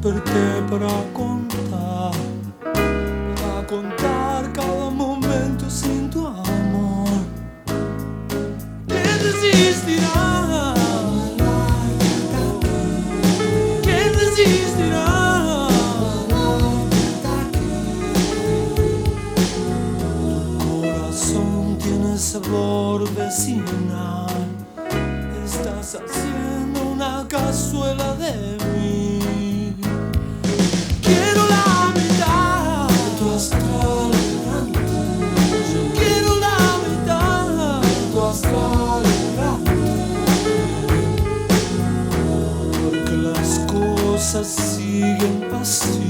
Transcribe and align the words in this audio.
desperté 0.00 0.62
para 0.70 0.88
contar, 1.12 2.12
para 3.36 3.66
contar 3.66 4.52
cada 4.52 4.90
momento 4.90 5.68
sin 5.68 6.08
tu 6.08 6.26
amor. 6.26 7.08
¿Quién 8.88 9.18
resistirá? 9.22 10.74
¿Quién 13.82 14.14
resistirá? 14.14 15.68
Tu 20.58 20.80
corazón 20.80 21.76
tiene 21.78 22.16
sabor 22.16 23.04
vecinal. 23.14 24.28
Estás 25.44 25.96
haciendo 25.96 26.92
una 26.92 27.26
cazuela 27.28 28.14
de 28.14 28.69
cosas 44.32 44.46
siguen 44.46 45.48
así. 45.60 46.09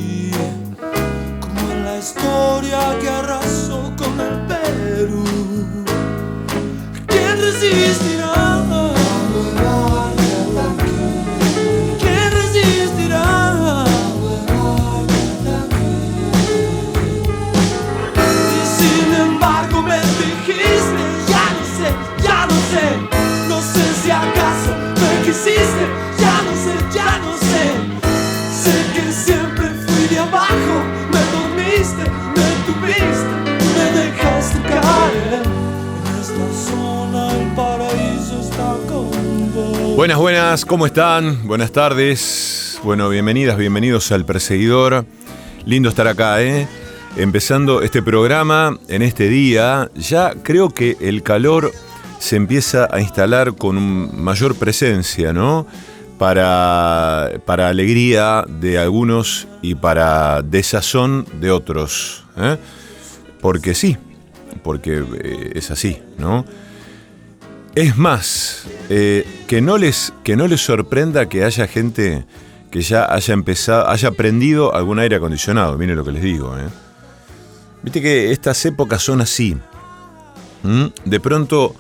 Buenas, 40.01 40.17
buenas, 40.17 40.65
¿cómo 40.65 40.87
están? 40.87 41.47
Buenas 41.47 41.73
tardes. 41.73 42.81
Bueno, 42.83 43.11
bienvenidas, 43.11 43.59
bienvenidos 43.59 44.11
al 44.13 44.25
Perseguidor. 44.25 45.05
Lindo 45.67 45.91
estar 45.91 46.09
acá, 46.09 46.41
¿eh? 46.43 46.67
Empezando 47.19 47.83
este 47.83 48.03
programa 48.03 48.79
en 48.89 49.03
este 49.03 49.29
día, 49.29 49.91
ya 49.95 50.33
creo 50.43 50.71
que 50.71 50.97
el 51.03 51.23
calor 51.23 51.71
se 52.19 52.37
empieza 52.37 52.89
a 52.91 53.03
instalar 53.03 53.57
con 53.57 54.19
mayor 54.25 54.55
presencia, 54.55 55.35
¿no? 55.35 55.67
Para, 56.17 57.33
para 57.45 57.69
alegría 57.69 58.47
de 58.49 58.79
algunos 58.79 59.49
y 59.61 59.75
para 59.75 60.41
desazón 60.41 61.27
de 61.43 61.51
otros. 61.51 62.25
¿eh? 62.39 62.57
Porque 63.43 63.75
sí, 63.75 63.99
porque 64.63 65.05
eh, 65.23 65.53
es 65.57 65.71
así, 65.71 66.01
¿no? 66.17 66.47
Es 67.75 67.97
más, 67.97 68.67
eh, 68.89 69.25
que, 69.47 69.61
no 69.61 69.79
les, 69.79 70.13
que 70.25 70.37
no 70.37 70.49
les 70.49 70.61
sorprenda 70.61 71.29
que 71.29 71.45
haya 71.45 71.69
gente 71.69 72.27
que 72.71 72.83
ya 72.83 73.13
haya 73.13 73.35
empezado, 73.35 73.89
haya 73.89 74.09
aprendido 74.09 74.75
algún 74.75 74.99
aire 74.99 75.17
acondicionado. 75.17 75.77
Miren 75.77 75.97
lo 75.97 76.05
que 76.05 76.13
les 76.13 76.23
digo. 76.23 76.57
¿eh? 76.59 76.69
Viste 77.83 78.01
que 78.01 78.33
estas 78.33 78.65
épocas 78.65 79.03
son 79.03 79.21
así. 79.21 79.57
De 81.05 81.21
pronto, 81.21 81.75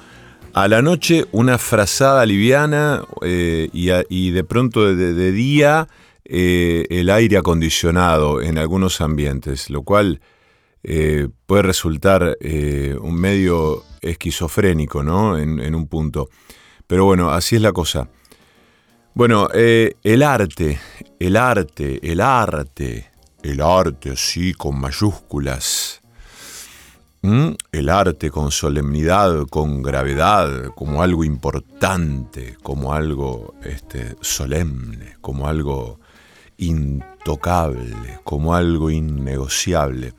a 0.54 0.69
la 0.69 0.81
noche, 0.81 1.26
una 1.32 1.59
frazada 1.59 2.25
liviana 2.25 3.03
eh, 3.22 3.69
y, 3.72 4.31
de 4.31 4.44
pronto 4.44 4.94
de, 4.94 5.32
día 5.32 5.87
eh, 6.25 6.87
el 6.88 7.10
aire 7.10 7.37
acondicionado 7.37 8.41
en 8.41 8.59
algunos 8.59 9.00
ambientes, 9.00 9.70
lo 9.70 9.82
cual 9.82 10.20
puede 10.82 11.62
resultar 11.62 12.38
un 12.41 13.14
medio 13.14 13.84
esquizofrénico, 14.00 15.03
¿no? 15.03 15.38
En, 15.38 15.75
un 15.75 15.87
punto. 15.87 16.28
Pero 16.87 17.05
bueno, 17.05 17.31
así 17.31 17.56
es 17.56 17.62
la 17.62 17.72
cosa. 17.72 18.09
Bueno, 19.15 19.49
eh, 19.55 19.94
el 20.03 20.22
arte, 20.22 20.81
el 21.19 21.37
arte, 21.37 22.00
el 22.03 22.21
arte, 22.21 23.11
el 23.43 23.61
arte, 23.61 24.16
sí, 24.16 24.55
con 24.55 24.81
mayúsculas. 24.81 26.00
¿Mm? 27.22 27.50
El 27.71 27.91
arte 27.91 28.31
con 28.31 28.50
solemnidad, 28.50 29.47
con 29.50 29.83
gravedad, 29.83 30.69
como 30.75 31.03
algo 31.03 31.22
importante, 31.22 32.56
como 32.62 32.94
algo 32.94 33.55
este, 33.62 34.17
solemne, 34.22 35.17
como 35.21 35.47
algo 35.47 36.00
intocable, 36.56 38.21
como 38.25 38.55
algo 38.55 38.91
innegociable. 38.91 40.15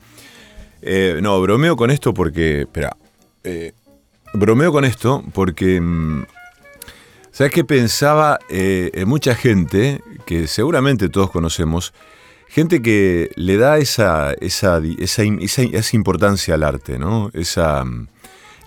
Eh, 0.80 1.20
no, 1.22 1.40
bromeo 1.40 1.76
con 1.76 1.90
esto 1.90 2.12
porque. 2.12 2.62
Espera. 2.62 2.96
Eh, 3.44 3.72
bromeo 4.34 4.72
con 4.72 4.84
esto 4.84 5.22
porque. 5.34 5.80
mm, 5.80 6.24
¿Sabes 7.34 7.50
qué 7.52 7.64
pensaba 7.64 8.38
eh, 8.50 8.90
en 8.92 9.08
mucha 9.08 9.34
gente 9.34 10.02
que 10.26 10.46
seguramente 10.46 11.08
todos 11.08 11.30
conocemos? 11.30 11.94
Gente 12.46 12.82
que 12.82 13.30
le 13.36 13.56
da 13.56 13.78
esa, 13.78 14.34
esa, 14.34 14.82
esa, 14.98 15.22
esa- 15.22 15.96
importancia 15.96 16.54
al 16.54 16.62
arte, 16.62 16.98
¿no? 16.98 17.30
Esa, 17.32 17.86
mm, 17.86 18.08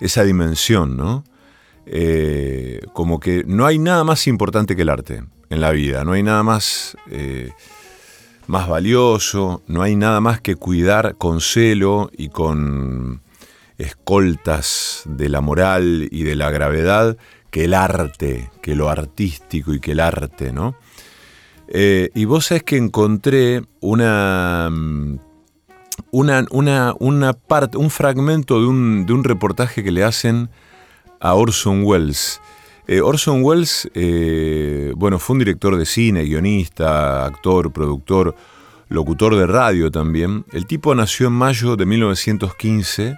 esa 0.00 0.24
dimensión, 0.24 0.96
¿no? 0.96 1.22
Eh, 1.86 2.80
como 2.92 3.20
que 3.20 3.44
no 3.46 3.66
hay 3.66 3.78
nada 3.78 4.02
más 4.02 4.26
importante 4.26 4.74
que 4.74 4.82
el 4.82 4.88
arte 4.88 5.22
en 5.48 5.60
la 5.60 5.70
vida, 5.70 6.02
no 6.04 6.12
hay 6.14 6.24
nada 6.24 6.42
más, 6.42 6.96
más 8.48 8.68
valioso, 8.68 9.62
no 9.68 9.82
hay 9.82 9.94
nada 9.94 10.20
más 10.20 10.40
que 10.40 10.56
cuidar 10.56 11.14
con 11.16 11.40
celo 11.40 12.10
y 12.16 12.30
con 12.30 13.22
escoltas 13.78 15.02
de 15.04 15.28
la 15.28 15.40
moral 15.40 16.08
y 16.10 16.22
de 16.22 16.36
la 16.36 16.50
gravedad 16.50 17.16
que 17.50 17.64
el 17.64 17.74
arte, 17.74 18.50
que 18.62 18.74
lo 18.74 18.88
artístico 18.88 19.72
y 19.72 19.80
que 19.80 19.92
el 19.92 20.00
arte, 20.00 20.52
¿no? 20.52 20.76
Eh, 21.68 22.10
y 22.14 22.24
vos 22.24 22.46
sabés 22.46 22.62
que 22.62 22.76
encontré 22.76 23.62
una, 23.80 24.68
mm, 24.70 25.18
una, 26.10 26.44
una, 26.50 26.94
una 26.98 27.32
parte, 27.32 27.78
un 27.78 27.90
fragmento 27.90 28.60
de 28.60 28.66
un, 28.66 29.06
de 29.06 29.12
un 29.12 29.24
reportaje 29.24 29.82
que 29.82 29.90
le 29.90 30.04
hacen 30.04 30.48
a 31.20 31.34
Orson 31.34 31.82
Welles. 31.84 32.40
Eh, 32.86 33.00
Orson 33.00 33.42
Welles, 33.42 33.90
eh, 33.94 34.92
bueno, 34.96 35.18
fue 35.18 35.34
un 35.34 35.40
director 35.40 35.76
de 35.76 35.86
cine, 35.86 36.22
guionista, 36.22 37.24
actor, 37.24 37.72
productor, 37.72 38.36
locutor 38.88 39.34
de 39.34 39.46
radio 39.46 39.90
también. 39.90 40.44
El 40.52 40.66
tipo 40.66 40.94
nació 40.94 41.26
en 41.26 41.32
mayo 41.32 41.74
de 41.74 41.84
1915 41.84 43.16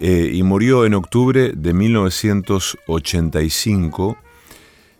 eh, 0.00 0.30
y 0.32 0.42
murió 0.42 0.84
en 0.84 0.94
octubre 0.94 1.52
de 1.54 1.72
1985. 1.72 4.16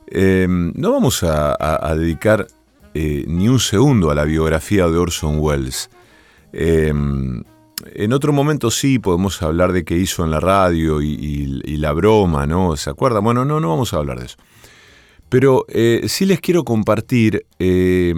Eh, 0.07 0.47
no 0.49 0.93
vamos 0.93 1.23
a, 1.23 1.95
dedicar 1.97 2.47
eh, 2.95 3.25
ni 3.27 3.49
un 3.49 3.59
segundo 3.59 4.11
a 4.11 4.15
la 4.15 4.25
biografía 4.25 4.87
de 4.89 4.99
Orson 4.99 5.39
Welles. 5.39 5.91
Eh, 6.53 6.93
en 7.95 8.13
otro 8.13 8.33
momento 8.33 8.71
sí 8.71 8.99
podemos 8.99 9.43
hablar 9.43 9.73
de 9.73 9.85
qué 9.85 9.97
hizo 9.97 10.25
en 10.25 10.31
la 10.31 10.41
radio 10.41 11.03
y, 11.03 11.47
la 11.77 11.93
broma, 11.93 12.47
¿no? 12.47 12.77
¿Se 12.77 12.91
acuerdan? 12.91 13.25
Bueno, 13.25 13.45
no, 13.45 13.61
no 13.61 13.71
vamos 13.71 13.93
a 13.93 13.97
hablar 13.97 14.21
de 14.21 14.27
eso. 14.27 14.37
Pero 15.29 15.65
eh, 15.69 16.03
sí 16.07 16.27
les 16.27 16.41
quiero 16.41 16.63
compartir 16.63 17.47
eh, 17.59 18.15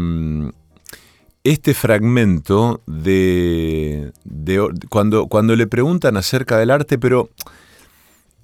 este 1.45 1.75
fragmento 1.75 2.81
de, 2.87 4.13
de 4.25 4.67
cuando, 4.89 5.27
cuando 5.27 5.55
le 5.57 5.67
preguntan 5.67 6.17
acerca 6.17 6.59
del 6.59 6.71
arte, 6.71 6.99
pero 6.99 7.31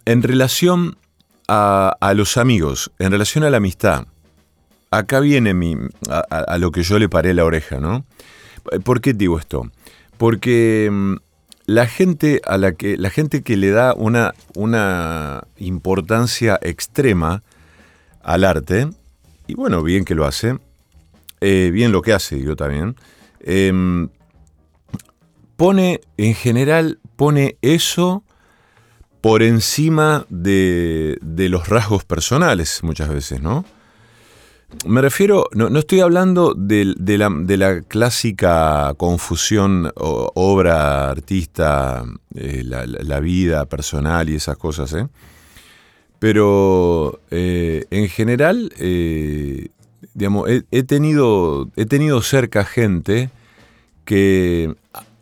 en 0.05 0.23
relación 0.23 0.97
a, 1.49 2.13
los 2.15 2.37
amigos, 2.37 2.93
en 2.99 3.11
relación 3.11 3.43
a 3.43 3.51
la 3.51 3.57
amistad. 3.57 4.07
Acá 4.93 5.21
viene 5.21 5.55
mi, 5.55 5.77
a 6.09 6.59
lo 6.59 6.71
que 6.71 6.83
yo 6.83 6.99
le 6.99 7.09
paré 7.09 7.35
la 7.35 7.45
oreja, 7.45 7.79
¿no? 7.79 8.05
¿Por 8.85 9.01
qué 9.01 9.15
digo 9.15 9.39
esto? 9.39 9.71
Porque 10.17 10.89
mm, 10.91 11.15
la 11.67 11.87
gente 11.87 12.41
a 12.45 12.59
la 12.59 12.73
que 12.73 12.97
la 12.97 13.11
gente 13.11 13.43
que 13.43 13.57
le 13.57 13.71
da 13.71 13.95
una, 13.95 14.35
una 14.55 15.45
importancia 15.59 16.59
extrema 16.63 17.43
al 18.23 18.45
arte, 18.45 18.91
y 19.47 19.55
bueno, 19.55 19.83
bien 19.83 20.05
que 20.05 20.15
lo 20.15 20.27
hace, 20.27 20.59
eh, 21.41 21.71
bien 21.73 21.93
lo 21.93 22.03
que 22.03 22.13
hace, 22.13 22.37
digo 22.37 22.57
también, 22.57 22.97
em, 23.41 24.09
pone, 25.57 26.01
en 26.17 26.35
general, 26.35 26.99
pone 27.17 27.57
eso 27.63 28.25
por 29.21 29.43
encima 29.43 30.27
de, 30.29 31.19
de 31.21 31.49
los 31.49 31.69
rasgos 31.69 32.05
personales 32.05 32.81
muchas 32.83 33.09
veces, 33.09 33.43
¿no? 33.43 33.65
me 34.87 35.01
refiero, 35.01 35.47
no, 35.53 35.69
no 35.69 35.81
estoy 35.81 36.01
hablando 36.01 36.55
de, 36.55 36.95
la, 36.97 37.29
de 37.31 37.57
la 37.57 37.81
clásica 37.83 38.95
confusión 38.97 39.91
obra, 39.97 41.11
artista, 41.11 42.05
eh, 42.35 42.63
la, 42.65 43.21
vida 43.21 43.67
personal 43.67 44.29
y 44.29 44.37
esas 44.37 44.57
cosas, 44.57 44.93
¿eh? 44.95 45.09
Pero 46.19 47.21
eh, 47.31 47.87
en 47.91 48.09
general, 48.09 48.73
digamos, 50.15 50.49
he, 50.49 50.83
tenido, 50.83 51.71
he 51.77 51.87
tenido 51.87 52.23
cerca 52.23 52.65
gente 52.65 53.31
que 54.05 54.75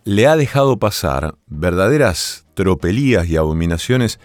le 0.04 0.26
ha 0.26 0.36
dejado 0.36 0.78
pasar 0.78 1.34
verdaderas 1.46 2.46
tropelías 2.54 3.28
y 3.28 3.36
abominaciones 3.36 4.18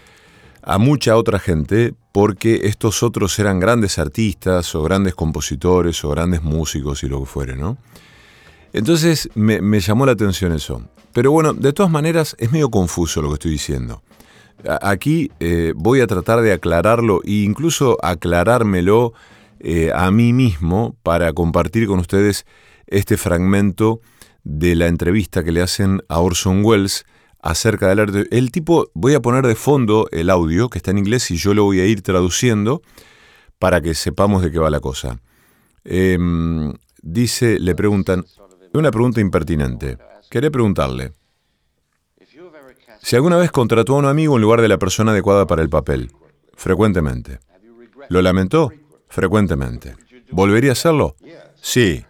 a 0.62 0.78
mucha 0.78 1.16
otra 1.16 1.38
gente 1.38 1.94
porque 2.12 2.62
estos 2.64 3.02
otros 3.02 3.38
eran 3.38 3.60
grandes 3.60 3.98
artistas 3.98 4.74
o 4.74 4.82
grandes 4.82 5.14
compositores 5.14 6.02
o 6.04 6.10
grandes 6.10 6.42
músicos 6.42 7.02
y 7.02 7.08
lo 7.08 7.20
que 7.20 7.26
fuere, 7.26 7.56
¿no? 7.56 7.76
Entonces 8.72 9.28
me, 9.34 9.80
llamó 9.80 10.06
la 10.06 10.12
atención 10.12 10.52
eso. 10.52 10.82
Pero 11.12 11.30
bueno, 11.30 11.52
de 11.52 11.72
todas 11.72 11.92
maneras 11.92 12.34
es 12.38 12.50
medio 12.50 12.70
confuso 12.70 13.22
lo 13.22 13.28
que 13.28 13.34
estoy 13.34 13.50
diciendo. 13.52 14.02
Aquí 14.80 15.30
eh, 15.38 15.72
voy 15.76 16.00
a 16.00 16.06
tratar 16.06 16.40
de 16.40 16.52
aclararlo 16.52 17.20
e 17.24 17.44
incluso 17.44 17.98
aclarármelo 18.02 19.12
eh, 19.66 19.90
a 19.94 20.10
mí 20.10 20.34
mismo 20.34 20.94
para 21.02 21.32
compartir 21.32 21.86
con 21.86 21.98
ustedes 21.98 22.44
este 22.86 23.16
fragmento 23.16 24.02
de 24.42 24.74
la 24.74 24.88
entrevista 24.88 25.42
que 25.42 25.52
le 25.52 25.62
hacen 25.62 26.02
a 26.10 26.20
Orson 26.20 26.62
Welles 26.62 27.06
acerca 27.40 27.88
del 27.88 28.00
arte. 28.00 28.26
El 28.30 28.52
tipo, 28.52 28.90
voy 28.92 29.14
a 29.14 29.22
poner 29.22 29.46
de 29.46 29.54
fondo 29.54 30.06
el 30.12 30.28
audio 30.28 30.68
que 30.68 30.76
está 30.76 30.90
en 30.90 30.98
inglés 30.98 31.30
y 31.30 31.36
yo 31.36 31.54
lo 31.54 31.64
voy 31.64 31.80
a 31.80 31.86
ir 31.86 32.02
traduciendo 32.02 32.82
para 33.58 33.80
que 33.80 33.94
sepamos 33.94 34.42
de 34.42 34.52
qué 34.52 34.58
va 34.58 34.68
la 34.68 34.80
cosa. 34.80 35.18
Em, 35.82 36.74
dice, 37.00 37.58
le 37.58 37.74
preguntan, 37.74 38.26
una 38.74 38.90
pregunta 38.90 39.22
impertinente. 39.22 39.96
Quería 40.28 40.50
preguntarle, 40.50 41.12
si 43.00 43.16
alguna 43.16 43.38
vez 43.38 43.50
contrató 43.50 43.94
a 43.94 43.98
un 44.00 44.04
amigo 44.04 44.36
en 44.36 44.42
lugar 44.42 44.60
de 44.60 44.68
la 44.68 44.78
persona 44.78 45.12
adecuada 45.12 45.46
para 45.46 45.62
el 45.62 45.70
papel, 45.70 46.12
frecuentemente. 46.54 47.38
¿Lo 48.10 48.20
lamentó? 48.20 48.70
Frecuentemente. 49.14 49.94
¿Volvería 50.32 50.70
a 50.70 50.72
hacerlo? 50.72 51.14
Sí. 51.62 52.04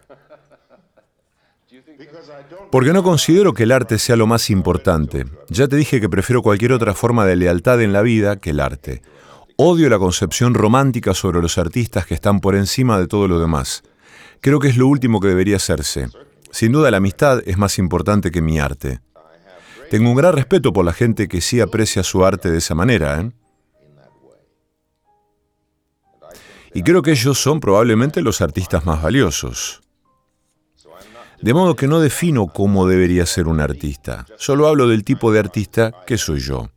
Porque 2.71 2.93
no 2.93 3.03
considero 3.03 3.53
que 3.53 3.61
el 3.61 3.71
arte 3.71 3.99
sea 3.99 4.15
lo 4.15 4.25
más 4.25 4.49
importante. 4.49 5.25
Ya 5.49 5.67
te 5.67 5.75
dije 5.75 6.01
que 6.01 6.09
prefiero 6.09 6.41
cualquier 6.41 6.71
otra 6.71 6.95
forma 6.95 7.23
de 7.27 7.35
lealtad 7.35 7.79
en 7.83 7.93
la 7.93 8.01
vida 8.01 8.37
que 8.37 8.49
el 8.49 8.59
arte. 8.59 9.03
Odio 9.55 9.87
la 9.87 9.99
concepción 9.99 10.55
romántica 10.55 11.13
sobre 11.13 11.43
los 11.43 11.59
artistas 11.59 12.07
que 12.07 12.15
están 12.15 12.39
por 12.39 12.55
encima 12.55 12.99
de 12.99 13.05
todo 13.05 13.27
lo 13.27 13.39
demás. 13.39 13.83
Creo 14.41 14.59
que 14.59 14.69
es 14.69 14.77
lo 14.77 14.87
último 14.87 15.19
que 15.19 15.27
debería 15.27 15.57
hacerse. 15.57 16.07
Sin 16.49 16.71
duda 16.71 16.89
la 16.89 16.97
amistad 16.97 17.43
es 17.45 17.59
más 17.59 17.77
importante 17.77 18.31
que 18.31 18.41
mi 18.41 18.57
arte. 18.57 18.99
Tengo 19.91 20.09
un 20.09 20.15
gran 20.15 20.33
respeto 20.33 20.73
por 20.73 20.83
la 20.83 20.93
gente 20.93 21.27
que 21.27 21.39
sí 21.39 21.61
aprecia 21.61 22.01
su 22.01 22.25
arte 22.25 22.49
de 22.49 22.57
esa 22.57 22.73
manera, 22.73 23.21
¿eh? 23.21 23.31
Y 26.75 26.83
creo 26.83 27.01
que 27.01 27.11
ellos 27.11 27.39
son 27.39 27.61
probablemente 27.61 28.21
los 28.21 28.41
artistas 28.41 28.85
más 28.85 29.01
valiosos. 29.01 29.81
De 31.41 31.53
modo 31.53 31.77
que 31.77 31.87
no 31.87 32.01
defino 32.01 32.47
cómo 32.47 32.85
debería 32.85 33.25
ser 33.25 33.47
un 33.47 33.61
artista, 33.61 34.25
solo 34.37 34.67
hablo 34.67 34.89
del 34.89 35.05
tipo 35.05 35.31
de 35.31 35.39
artista 35.39 35.93
que 36.05 36.17
soy 36.17 36.39
yo. 36.39 36.69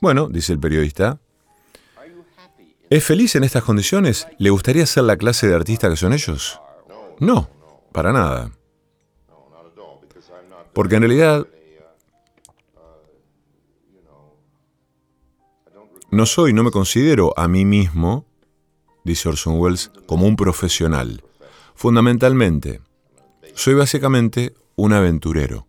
Bueno, 0.00 0.28
dice 0.30 0.54
el 0.54 0.58
periodista, 0.58 1.18
¿es 2.88 3.04
feliz 3.04 3.36
en 3.36 3.44
estas 3.44 3.64
condiciones? 3.64 4.26
¿Le 4.38 4.48
gustaría 4.48 4.86
ser 4.86 5.04
la 5.04 5.18
clase 5.18 5.46
de 5.46 5.56
artista 5.56 5.90
que 5.90 5.96
son 5.96 6.14
ellos? 6.14 6.58
No, 7.20 7.50
para 7.92 8.14
nada. 8.14 8.50
Porque 10.72 10.96
en 10.96 11.02
realidad 11.02 11.46
no 16.10 16.26
soy, 16.26 16.52
no 16.52 16.62
me 16.64 16.70
considero 16.70 17.32
a 17.36 17.48
mí 17.48 17.64
mismo, 17.64 18.26
dice 19.04 19.28
Orson 19.28 19.58
Welles, 19.58 19.90
como 20.06 20.26
un 20.26 20.36
profesional. 20.36 21.22
Fundamentalmente, 21.74 22.80
soy 23.54 23.74
básicamente 23.74 24.54
un 24.76 24.92
aventurero. 24.92 25.66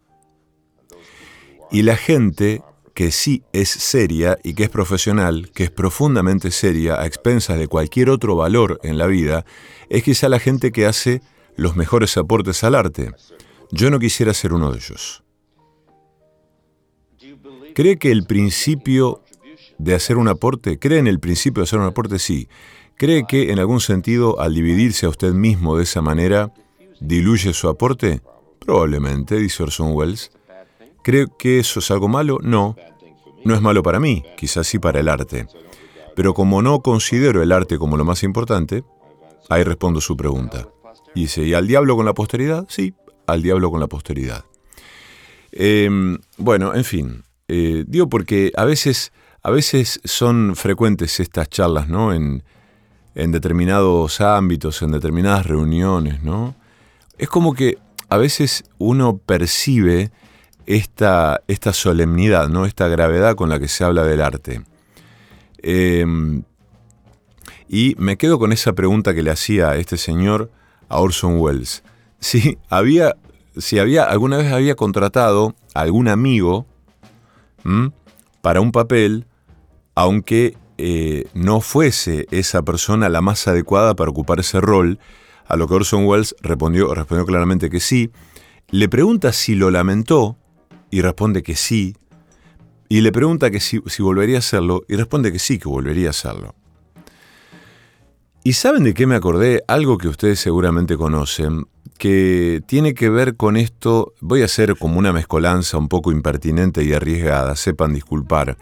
Y 1.72 1.82
la 1.82 1.98
gente 1.98 2.62
que 2.94 3.12
sí 3.12 3.44
es 3.54 3.70
seria 3.70 4.40
y 4.44 4.54
que 4.54 4.64
es 4.64 4.70
profesional, 4.70 5.52
que 5.54 5.66
es 5.66 5.72
profundamente 5.72 6.50
seria 6.52 7.00
a 7.00 7.06
expensas 7.06 7.60
de 7.60 7.68
cualquier 7.68 8.10
otro 8.10 8.36
valor 8.36 8.80
en 8.84 8.98
la 8.98 9.06
vida, 9.06 9.46
es 9.90 10.04
quizá 10.04 10.30
la 10.30 10.40
gente 10.40 10.72
que 10.72 10.86
hace 10.86 11.22
los 11.56 11.76
mejores 11.76 12.18
aportes 12.18 12.64
al 12.64 12.76
arte. 12.76 13.12
Yo 13.72 13.92
no 13.92 14.00
quisiera 14.00 14.34
ser 14.34 14.54
uno 14.54 14.72
de 14.72 14.78
ellos. 14.78 15.24
¿Cree 17.76 17.98
que 17.98 18.12
el 18.12 18.26
principio 18.26 19.22
de 19.78 19.96
hacer 19.96 20.18
un 20.18 20.28
aporte, 20.28 20.80
cree 20.80 21.00
en 21.00 21.08
el 21.08 21.20
principio 21.20 21.62
de 21.62 21.66
hacer 21.66 21.80
un 21.80 21.86
aporte? 21.86 22.20
Sí. 22.20 22.48
¿Cree 22.96 23.26
que 23.28 23.52
en 23.52 23.60
algún 23.60 23.80
sentido 23.80 24.40
al 24.40 24.56
dividirse 24.56 25.06
a 25.06 25.10
usted 25.10 25.34
mismo 25.34 25.78
de 25.78 25.84
esa 25.84 26.02
manera 26.02 26.52
diluye 27.00 27.54
su 27.54 27.70
aporte? 27.70 28.22
Probablemente, 28.60 29.38
dice 29.38 29.64
Orson 29.64 29.92
Welles. 29.94 30.32
¿Cree 31.04 31.28
que 31.38 31.60
eso 31.60 31.80
es 31.80 31.92
algo 31.92 32.08
malo? 32.08 32.40
No. 32.42 32.76
No 33.46 33.54
es 33.54 33.62
malo 33.62 33.84
para 33.84 34.00
mí, 34.00 34.24
quizás 34.36 34.68
sí 34.68 34.80
para 34.80 35.00
el 35.00 35.08
arte. 35.08 35.48
Pero 36.16 36.34
como 36.34 36.62
no 36.62 36.82
considero 36.82 37.44
el 37.44 37.52
arte 37.52 37.78
como 37.78 37.96
lo 37.96 38.04
más 38.04 38.24
importante, 38.24 38.84
ahí 39.50 39.64
respondo 39.64 40.02
su 40.02 40.18
pregunta. 40.18 40.68
Y 41.14 41.22
dice, 41.22 41.44
¿y 41.44 41.54
al 41.54 41.68
diablo 41.68 41.96
con 41.96 42.06
la 42.06 42.14
posteridad? 42.14 42.66
Sí, 42.68 42.94
al 43.28 43.42
diablo 43.44 43.70
con 43.72 43.80
la 43.80 43.88
posteridad. 43.88 44.44
Eh, 45.52 45.90
bueno, 46.38 46.76
en 46.76 46.84
fin, 46.84 47.24
eh, 47.48 47.84
digo 47.88 48.10
porque 48.10 48.52
a 48.56 48.66
veces, 48.66 49.14
a 49.44 49.52
veces 49.52 50.00
son 50.04 50.56
frecuentes 50.56 51.20
estas 51.20 51.50
charlas, 51.50 51.88
¿no? 51.88 52.14
En, 52.14 52.44
determinados 53.16 54.22
ámbitos, 54.22 54.84
en 54.84 54.92
determinadas 54.92 55.48
reuniones, 55.48 56.22
¿no? 56.22 56.56
Es 57.18 57.30
como 57.30 57.56
que 57.56 57.80
a 58.10 58.18
veces 58.18 58.64
uno 58.78 59.18
percibe 59.18 60.12
esta, 60.68 61.42
esta 61.48 61.74
solemnidad, 61.74 62.48
¿no? 62.48 62.68
Esta 62.68 62.88
gravedad 62.88 63.36
con 63.36 63.50
la 63.50 63.60
que 63.60 63.68
se 63.68 63.84
habla 63.84 64.04
del 64.04 64.22
arte. 64.22 64.62
Eh, 65.64 66.06
y 67.70 67.96
me 67.98 68.18
quedo 68.18 68.40
con 68.40 68.52
esa 68.52 68.74
pregunta 68.74 69.14
que 69.14 69.24
le 69.24 69.32
hacía 69.32 69.76
este 69.76 69.98
señor 69.98 70.52
a 70.90 71.00
Orson 71.00 71.40
Welles. 71.40 71.84
Si 72.20 72.58
había, 72.70 73.16
si 73.58 73.78
había 73.78 74.06
alguna 74.06 74.38
vez 74.38 74.52
había 74.52 74.74
contratado 74.74 75.54
a 75.76 75.82
algún 75.82 76.08
amigo. 76.08 76.66
Para 78.48 78.62
un 78.62 78.72
papel, 78.72 79.26
aunque 79.94 80.56
eh, 80.78 81.26
no 81.34 81.60
fuese 81.60 82.28
esa 82.32 82.62
persona 82.62 83.10
la 83.10 83.20
más 83.20 83.46
adecuada 83.46 83.94
para 83.94 84.10
ocupar 84.10 84.40
ese 84.40 84.62
rol, 84.62 85.00
a 85.48 85.58
lo 85.58 85.68
que 85.68 85.74
Orson 85.74 86.06
Welles 86.06 86.34
respondió, 86.40 86.88
claramente 87.26 87.70
que 87.70 87.82
sí. 87.82 88.10
Le 88.70 88.88
pregunta 88.88 89.34
si 89.34 89.54
lo 89.56 89.70
lamentó 89.70 90.38
y 90.90 91.02
responde 91.02 91.44
que 91.44 91.58
sí. 91.58 91.98
Y 92.88 93.02
le 93.02 93.12
pregunta 93.12 93.52
que 93.52 93.60
si 93.60 93.82
volvería 94.00 94.38
a 94.38 94.40
hacerlo 94.40 94.86
y 94.88 94.96
responde 94.96 95.34
que 95.34 95.40
sí, 95.40 95.60
que 95.60 95.68
volvería 95.68 96.08
a 96.08 96.12
hacerlo. 96.12 96.56
¿Y 98.46 98.54
saben 98.54 98.86
de 98.86 98.94
qué 98.94 99.08
me 99.08 99.16
acordé? 99.16 99.62
Algo 99.68 99.98
que 99.98 100.08
ustedes 100.08 100.40
seguramente 100.40 100.96
conocen, 100.96 101.68
que 101.98 102.62
tiene 102.68 102.94
que 102.94 103.10
ver 103.10 103.36
con 103.36 103.58
esto, 103.58 104.14
voy 104.22 104.42
a 104.42 104.46
hacer 104.46 104.78
como 104.78 105.00
una 105.00 105.14
mezcolanza 105.14 105.78
un 105.78 105.90
poco 105.90 106.12
impertinente 106.12 106.84
y 106.84 106.94
arriesgada, 106.94 107.56
sepan 107.56 107.94
disculpar, 107.94 108.58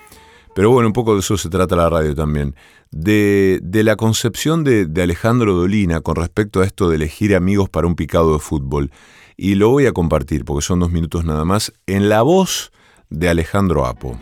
pero 0.55 0.71
bueno, 0.71 0.87
un 0.87 0.93
poco 0.93 1.13
de 1.13 1.19
eso 1.19 1.37
se 1.37 1.49
trata 1.49 1.75
la 1.75 1.89
radio 1.89 2.15
también, 2.15 2.55
de, 2.91 3.59
de 3.61 3.83
la 3.83 3.97
concepción 3.97 4.63
de, 4.63 4.85
de 4.85 5.03
Alejandro 5.03 5.53
Dolina 5.53 5.99
con 5.99 6.15
respecto 6.15 6.61
a 6.61 6.65
esto 6.65 6.89
de 6.89 6.95
elegir 6.95 7.35
amigos 7.35 7.69
para 7.69 7.87
un 7.87 7.95
picado 7.95 8.33
de 8.33 8.39
fútbol. 8.39 8.91
Y 9.35 9.55
lo 9.55 9.69
voy 9.69 9.85
a 9.85 9.91
compartir, 9.91 10.45
porque 10.45 10.61
son 10.61 10.79
dos 10.79 10.91
minutos 10.91 11.25
nada 11.25 11.43
más, 11.43 11.73
en 11.87 12.07
la 12.07 12.21
voz 12.21 12.71
de 13.09 13.27
Alejandro 13.27 13.85
Apo. 13.85 14.17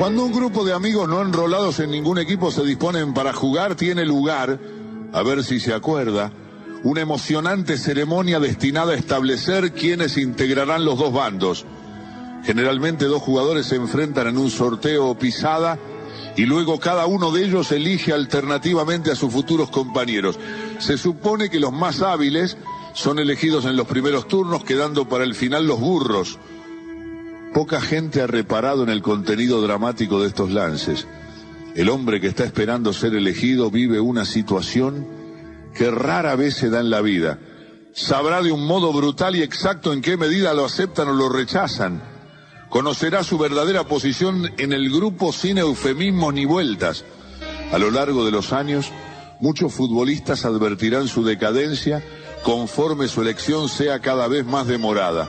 Cuando 0.00 0.24
un 0.24 0.32
grupo 0.32 0.64
de 0.64 0.72
amigos 0.72 1.06
no 1.10 1.20
enrolados 1.20 1.78
en 1.78 1.90
ningún 1.90 2.16
equipo 2.16 2.50
se 2.50 2.64
disponen 2.64 3.12
para 3.12 3.34
jugar, 3.34 3.74
tiene 3.74 4.06
lugar, 4.06 4.58
a 5.12 5.22
ver 5.22 5.44
si 5.44 5.60
se 5.60 5.74
acuerda, 5.74 6.32
una 6.84 7.02
emocionante 7.02 7.76
ceremonia 7.76 8.40
destinada 8.40 8.92
a 8.92 8.96
establecer 8.96 9.74
quiénes 9.74 10.16
integrarán 10.16 10.86
los 10.86 10.98
dos 10.98 11.12
bandos. 11.12 11.66
Generalmente 12.44 13.04
dos 13.04 13.20
jugadores 13.20 13.66
se 13.66 13.76
enfrentan 13.76 14.28
en 14.28 14.38
un 14.38 14.50
sorteo 14.50 15.06
o 15.06 15.18
pisada 15.18 15.78
y 16.34 16.46
luego 16.46 16.80
cada 16.80 17.04
uno 17.04 17.30
de 17.30 17.44
ellos 17.44 17.70
elige 17.70 18.14
alternativamente 18.14 19.10
a 19.10 19.16
sus 19.16 19.30
futuros 19.30 19.68
compañeros. 19.68 20.38
Se 20.78 20.96
supone 20.96 21.50
que 21.50 21.60
los 21.60 21.74
más 21.74 22.00
hábiles 22.00 22.56
son 22.94 23.18
elegidos 23.18 23.66
en 23.66 23.76
los 23.76 23.86
primeros 23.86 24.28
turnos, 24.28 24.64
quedando 24.64 25.06
para 25.06 25.24
el 25.24 25.34
final 25.34 25.66
los 25.66 25.78
burros. 25.78 26.38
Poca 27.54 27.80
gente 27.80 28.22
ha 28.22 28.28
reparado 28.28 28.84
en 28.84 28.90
el 28.90 29.02
contenido 29.02 29.60
dramático 29.60 30.20
de 30.20 30.28
estos 30.28 30.50
lances. 30.52 31.06
El 31.74 31.88
hombre 31.88 32.20
que 32.20 32.28
está 32.28 32.44
esperando 32.44 32.92
ser 32.92 33.14
elegido 33.14 33.70
vive 33.70 33.98
una 33.98 34.24
situación 34.24 35.06
que 35.74 35.90
rara 35.90 36.36
vez 36.36 36.54
se 36.54 36.70
da 36.70 36.80
en 36.80 36.90
la 36.90 37.00
vida. 37.00 37.38
Sabrá 37.92 38.40
de 38.40 38.52
un 38.52 38.66
modo 38.66 38.92
brutal 38.92 39.34
y 39.34 39.42
exacto 39.42 39.92
en 39.92 40.00
qué 40.00 40.16
medida 40.16 40.54
lo 40.54 40.64
aceptan 40.64 41.08
o 41.08 41.12
lo 41.12 41.28
rechazan. 41.28 42.00
Conocerá 42.68 43.24
su 43.24 43.36
verdadera 43.36 43.84
posición 43.84 44.52
en 44.58 44.72
el 44.72 44.88
grupo 44.88 45.32
sin 45.32 45.58
eufemismos 45.58 46.32
ni 46.32 46.44
vueltas. 46.44 47.04
A 47.72 47.78
lo 47.78 47.90
largo 47.90 48.24
de 48.24 48.30
los 48.30 48.52
años, 48.52 48.92
muchos 49.40 49.74
futbolistas 49.74 50.44
advertirán 50.44 51.08
su 51.08 51.24
decadencia 51.24 52.00
conforme 52.44 53.08
su 53.08 53.22
elección 53.22 53.68
sea 53.68 53.98
cada 53.98 54.28
vez 54.28 54.46
más 54.46 54.68
demorada. 54.68 55.28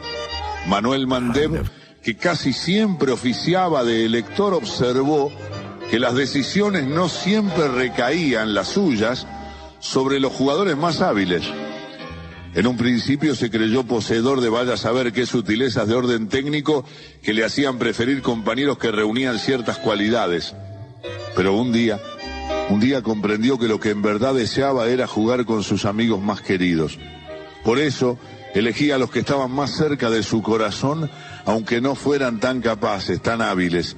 Manuel 0.67 1.07
Mandev 1.07 1.80
que 2.03 2.15
casi 2.15 2.53
siempre 2.53 3.11
oficiaba 3.11 3.83
de 3.83 4.05
elector, 4.05 4.53
observó 4.53 5.31
que 5.89 5.99
las 5.99 6.15
decisiones 6.15 6.85
no 6.85 7.09
siempre 7.09 7.67
recaían, 7.67 8.53
las 8.53 8.69
suyas, 8.69 9.27
sobre 9.79 10.19
los 10.19 10.31
jugadores 10.31 10.77
más 10.77 11.01
hábiles. 11.01 11.43
En 12.53 12.67
un 12.67 12.75
principio 12.75 13.35
se 13.35 13.49
creyó 13.49 13.83
poseedor 13.83 14.41
de 14.41 14.49
vaya 14.49 14.73
a 14.73 14.77
saber 14.77 15.13
qué 15.13 15.25
sutilezas 15.25 15.87
de 15.87 15.95
orden 15.95 16.27
técnico 16.27 16.85
que 17.21 17.33
le 17.33 17.45
hacían 17.45 17.77
preferir 17.77 18.21
compañeros 18.21 18.77
que 18.77 18.91
reunían 18.91 19.39
ciertas 19.39 19.77
cualidades. 19.77 20.53
Pero 21.35 21.55
un 21.55 21.71
día, 21.71 21.99
un 22.69 22.79
día 22.79 23.01
comprendió 23.01 23.57
que 23.57 23.67
lo 23.67 23.79
que 23.79 23.91
en 23.91 24.01
verdad 24.01 24.33
deseaba 24.33 24.87
era 24.87 25.07
jugar 25.07 25.45
con 25.45 25.63
sus 25.63 25.85
amigos 25.85 26.21
más 26.21 26.41
queridos. 26.41 26.99
Por 27.63 27.79
eso, 27.79 28.17
elegía 28.53 28.95
a 28.95 28.97
los 28.97 29.11
que 29.11 29.19
estaban 29.19 29.51
más 29.51 29.71
cerca 29.71 30.09
de 30.09 30.23
su 30.23 30.41
corazón 30.41 31.09
aunque 31.45 31.81
no 31.81 31.95
fueran 31.95 32.39
tan 32.39 32.61
capaces, 32.61 33.21
tan 33.21 33.41
hábiles. 33.41 33.95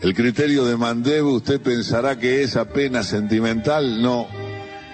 El 0.00 0.14
criterio 0.14 0.64
de 0.64 0.76
Mandev, 0.76 1.26
usted 1.26 1.60
pensará 1.60 2.18
que 2.18 2.42
es 2.42 2.56
apenas 2.56 3.08
sentimental, 3.08 4.00
no. 4.00 4.28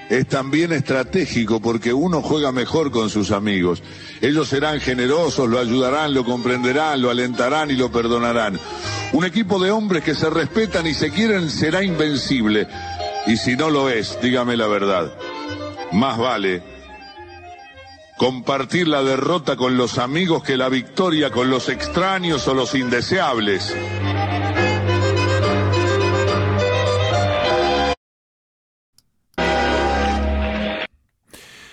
Es 0.09 0.27
también 0.29 0.73
estratégico 0.73 1.61
porque 1.61 1.93
uno 1.93 2.23
juega 2.23 2.53
mejor 2.53 2.91
con 2.91 3.11
sus 3.11 3.31
amigos. 3.31 3.83
Ellos 4.21 4.49
serán 4.49 4.81
generosos, 4.81 5.49
lo 5.49 5.59
ayudarán, 5.59 6.13
lo 6.13 6.25
comprenderán, 6.25 7.01
lo 7.01 7.11
alentarán 7.11 7.71
y 7.71 7.75
lo 7.75 7.91
perdonarán. 7.91 8.59
Un 9.13 9.25
equipo 9.25 9.59
de 9.59 9.71
hombres 9.71 10.05
que 10.05 10.15
se 10.15 10.29
respetan 10.29 10.87
y 10.87 10.95
se 10.95 11.11
quieren 11.11 11.51
será 11.51 11.83
invencible. 11.83 12.67
Y 13.27 13.37
si 13.37 13.57
no 13.57 13.71
lo 13.71 13.89
es, 13.89 14.19
dígame 14.21 14.57
la 14.57 14.67
verdad. 14.67 15.13
Más 15.93 16.19
vale 16.19 16.74
compartir 18.25 18.89
la 18.89 19.03
derrota 19.03 19.55
con 19.55 19.77
los 19.77 19.99
amigos 19.99 20.43
que 20.43 20.57
la 20.57 20.71
victoria 20.71 21.31
con 21.31 21.51
los 21.51 21.69
extraños 21.69 22.49
o 22.49 22.55
los 22.55 22.75
indeseables. 22.75 23.77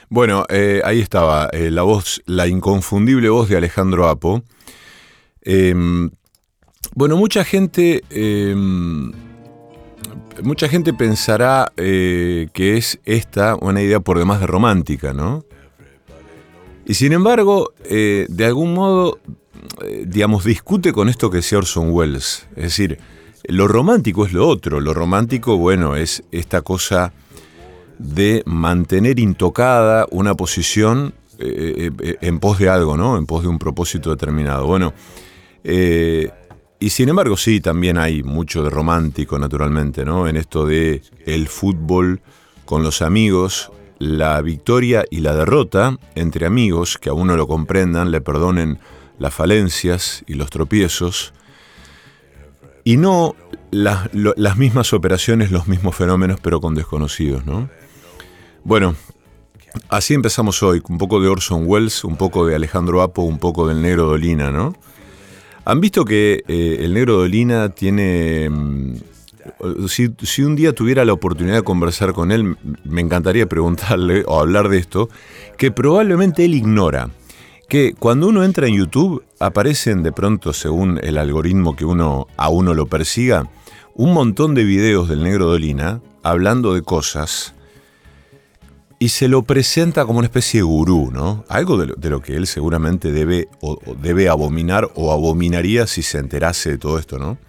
Bueno, 0.09 0.43
eh, 0.49 0.81
ahí 0.83 0.99
estaba 0.99 1.47
eh, 1.53 1.71
la 1.71 1.83
voz, 1.83 2.21
la 2.25 2.47
inconfundible 2.47 3.29
voz 3.29 3.47
de 3.47 3.55
Alejandro 3.55 4.09
Apo. 4.09 4.43
Em, 5.43 6.09
bueno, 6.93 7.15
mucha 7.15 7.45
gente, 7.45 8.03
em, 8.09 9.13
mucha 10.43 10.67
gente 10.67 10.93
pensará 10.93 11.71
eh, 11.77 12.49
que 12.51 12.75
es 12.75 12.99
esta 13.05 13.55
una 13.55 13.81
idea 13.81 14.01
por 14.01 14.19
demás 14.19 14.41
de 14.41 14.47
romántica, 14.47 15.13
¿no? 15.13 15.45
Y 16.85 16.93
sin 16.95 17.13
embargo, 17.13 17.73
eh, 17.85 18.25
de 18.29 18.45
algún 18.45 18.73
modo, 18.73 19.19
eh, 19.83 20.05
digamos, 20.07 20.43
discute 20.43 20.93
con 20.93 21.09
esto 21.09 21.29
que 21.29 21.37
decía 21.37 21.59
Orson 21.59 21.91
Welles. 21.91 22.47
Es 22.55 22.63
decir, 22.63 22.99
lo 23.45 23.67
romántico 23.67 24.25
es 24.25 24.33
lo 24.33 24.47
otro. 24.47 24.79
Lo 24.79 24.93
romántico, 24.93 25.57
bueno, 25.57 25.95
es 25.95 26.23
esta 26.31 26.61
cosa 26.61 27.13
de 27.97 28.41
mantener 28.45 29.19
intocada 29.19 30.07
una 30.09 30.35
posición 30.35 31.13
eh, 31.37 31.91
en 32.21 32.39
pos 32.39 32.59
de 32.59 32.69
algo, 32.69 32.97
¿no? 32.97 33.17
En 33.17 33.25
pos 33.25 33.43
de 33.43 33.49
un 33.49 33.59
propósito 33.59 34.09
determinado. 34.09 34.65
Bueno, 34.65 34.93
y 35.63 36.89
sin 36.89 37.09
embargo, 37.09 37.37
sí, 37.37 37.61
también 37.61 37.99
hay 37.99 38.23
mucho 38.23 38.63
de 38.63 38.71
romántico, 38.71 39.37
naturalmente, 39.37 40.03
¿no? 40.03 40.27
En 40.27 40.35
esto 40.35 40.65
de 40.65 41.03
el 41.25 41.47
fútbol 41.47 42.21
con 42.65 42.81
los 42.81 43.03
amigos 43.03 43.71
la 44.01 44.41
victoria 44.41 45.05
y 45.11 45.19
la 45.19 45.35
derrota 45.35 45.95
entre 46.15 46.47
amigos 46.47 46.97
que 46.97 47.09
a 47.09 47.13
uno 47.13 47.37
lo 47.37 47.47
comprendan, 47.47 48.09
le 48.09 48.19
perdonen 48.19 48.79
las 49.19 49.31
falencias 49.31 50.23
y 50.25 50.33
los 50.33 50.49
tropiezos, 50.49 51.33
y 52.83 52.97
no 52.97 53.35
las 53.69 54.57
mismas 54.57 54.91
operaciones, 54.93 55.51
los 55.51 55.67
mismos 55.67 55.95
fenómenos, 55.95 56.39
pero 56.39 56.59
con 56.59 56.73
desconocidos, 56.73 57.45
¿no? 57.45 57.69
Bueno, 58.63 58.95
así 59.87 60.15
empezamos 60.15 60.63
hoy, 60.63 60.81
un 60.89 60.97
poco 60.97 61.21
de 61.21 61.27
Orson 61.27 61.65
Welles, 61.67 62.03
un 62.03 62.17
poco 62.17 62.47
de 62.47 62.55
Alejandro 62.55 63.03
Apo, 63.03 63.21
un 63.21 63.37
poco 63.37 63.67
del 63.67 63.83
Negro 63.83 64.07
Dolina, 64.07 64.49
¿no? 64.49 64.73
Han 65.63 65.79
visto 65.79 66.05
que 66.05 66.43
eh, 66.47 66.77
el 66.79 66.95
Negro 66.95 67.17
Dolina 67.17 67.69
tiene 67.69 68.49
si, 69.87 70.43
un 70.43 70.55
día 70.55 70.73
tuviera 70.73 71.05
la 71.05 71.13
oportunidad 71.13 71.55
de 71.55 71.63
conversar 71.63 72.13
con 72.13 72.31
él, 72.31 72.57
me 72.83 73.01
encantaría 73.01 73.47
preguntarle 73.47 74.23
o 74.27 74.39
hablar 74.39 74.69
de 74.69 74.77
esto, 74.77 75.09
que 75.57 75.71
probablemente 75.71 76.45
él 76.45 76.55
ignora. 76.55 77.09
Que 77.67 77.93
cuando 77.93 78.27
uno 78.27 78.43
entra 78.43 78.67
en 78.67 78.75
YouTube 78.75 79.23
aparecen 79.39 80.03
de 80.03 80.11
pronto, 80.11 80.51
según 80.51 80.99
el 81.01 81.17
algoritmo 81.17 81.75
que 81.75 81.85
uno 81.85 82.27
a 82.35 82.49
uno 82.49 82.73
lo 82.73 82.87
persiga, 82.87 83.49
un 83.95 84.13
montón 84.13 84.55
de 84.55 84.63
videos 84.63 85.07
del 85.07 85.23
negro 85.23 85.45
Dolina 85.45 86.01
hablando 86.23 86.73
de 86.73 86.81
cosas 86.81 87.53
y 88.99 89.09
se 89.09 89.27
lo 89.27 89.41
presenta 89.41 90.05
como 90.05 90.19
una 90.19 90.27
especie 90.27 90.59
de 90.59 90.63
gurú, 90.63 91.09
¿no? 91.11 91.43
Algo 91.49 91.75
de 91.75 92.09
lo, 92.09 92.21
que 92.21 92.35
él 92.35 92.45
seguramente 92.45 93.11
debe, 93.11 93.47
o, 93.59 93.79
debe 93.99 94.29
abominar 94.29 94.91
o 94.93 95.11
abominaría 95.11 95.87
si 95.87 96.03
se 96.03 96.19
enterase 96.19 96.69
de 96.69 96.77
todo 96.77 96.99
esto, 96.99 97.17
¿no? 97.17 97.39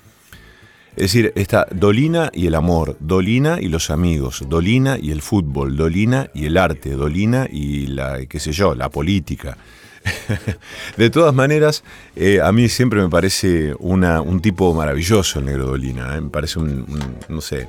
Es 0.95 1.05
decir, 1.05 1.33
está 1.37 1.67
Dolina 1.71 2.31
y 2.35 2.47
el 2.47 2.55
amor, 2.55 2.99
Dolina 3.01 3.59
y 3.61 3.69
los 3.69 3.89
amigos, 3.89 4.45
Dolina 4.47 4.99
y 5.01 5.11
el 5.11 5.23
fútbol, 5.23 5.75
Dolina 5.75 6.29
y 6.35 6.45
el 6.45 6.59
arte, 6.59 6.91
Dolina 6.91 7.49
y 7.51 7.87
la, 7.87 8.27
qué 8.27 8.39
sé 8.39 8.53
yo, 8.53 8.75
la 8.75 8.91
política. 8.91 9.57
de 10.99 11.09
todas 11.09 11.35
maneras, 11.35 11.83
eh, 12.15 12.43
a 12.43 12.53
mí 12.53 12.69
siempre 12.69 13.01
me 13.01 13.09
parece 13.09 13.75
un 13.79 14.41
tipo 14.43 14.75
maravilloso 14.75 15.39
el 15.39 15.47
negro 15.47 15.67
Dolina, 15.67 16.15
¿eh? 16.15 16.21
me 16.21 16.29
parece 16.29 16.59
un, 16.59 16.85
no 17.27 17.41
sé, 17.41 17.69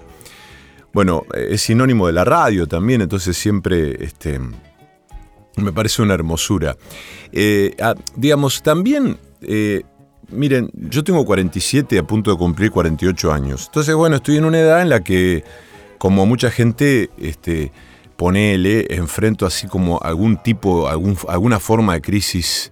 bueno, 0.91 1.23
es 1.33 1.61
sinónimo 1.61 2.07
de 2.07 2.13
la 2.13 2.25
radio 2.25 2.67
también, 2.67 3.01
entonces 3.01 3.37
siempre 3.37 4.03
este, 4.03 4.37
me 5.55 5.71
parece 5.71 6.01
una 6.01 6.13
hermosura. 6.13 6.75
Eh, 7.31 7.73
digamos, 8.17 8.61
también 8.61 9.17
miren, 10.33 10.69
yo 10.73 11.03
tengo 11.03 11.25
47 11.25 11.97
a 11.99 12.03
punto 12.03 12.31
de 12.31 12.37
cumplir 12.37 12.71
48 12.71 13.31
años. 13.31 13.65
Entonces, 13.67 13.95
bueno, 13.95 14.17
estoy 14.17 14.37
en 14.37 14.45
una 14.45 14.59
edad 14.59 14.81
en 14.81 14.89
la 14.89 15.03
que, 15.03 15.43
como 15.97 16.25
mucha 16.25 16.51
gente, 16.51 17.09
este, 17.17 17.71
ponele, 18.15 18.87
enfrento 18.89 19.45
así 19.45 19.67
como 19.67 19.99
algún 20.01 20.37
tipo, 20.37 20.87
algún, 20.87 21.17
alguna 21.27 21.59
forma 21.59 21.93
de 21.93 22.01
crisis 22.01 22.71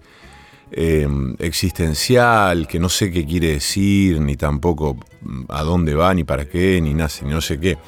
em, 0.70 1.34
existencial, 1.38 2.66
que 2.66 2.78
no 2.78 2.88
sé 2.88 3.10
qué 3.10 3.24
quiere 3.24 3.52
decir, 3.52 4.20
ni 4.20 4.36
tampoco 4.36 4.96
mm, 5.22 5.42
a 5.48 5.62
dónde 5.62 5.94
va, 5.94 6.14
ni 6.14 6.24
para 6.24 6.46
qué, 6.46 6.80
ni 6.80 6.94
nace, 6.94 7.24
ni 7.24 7.30
no 7.30 7.40
sé 7.40 7.58
qué. 7.58 7.78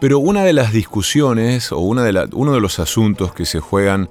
Pero 0.00 0.18
una 0.18 0.44
de 0.44 0.54
las 0.54 0.72
discusiones 0.72 1.72
o 1.72 1.78
una 1.78 2.26
uno 2.32 2.54
de 2.54 2.60
los 2.60 2.78
asuntos 2.78 3.34
que 3.34 3.44
se 3.44 3.60
juegan 3.60 4.08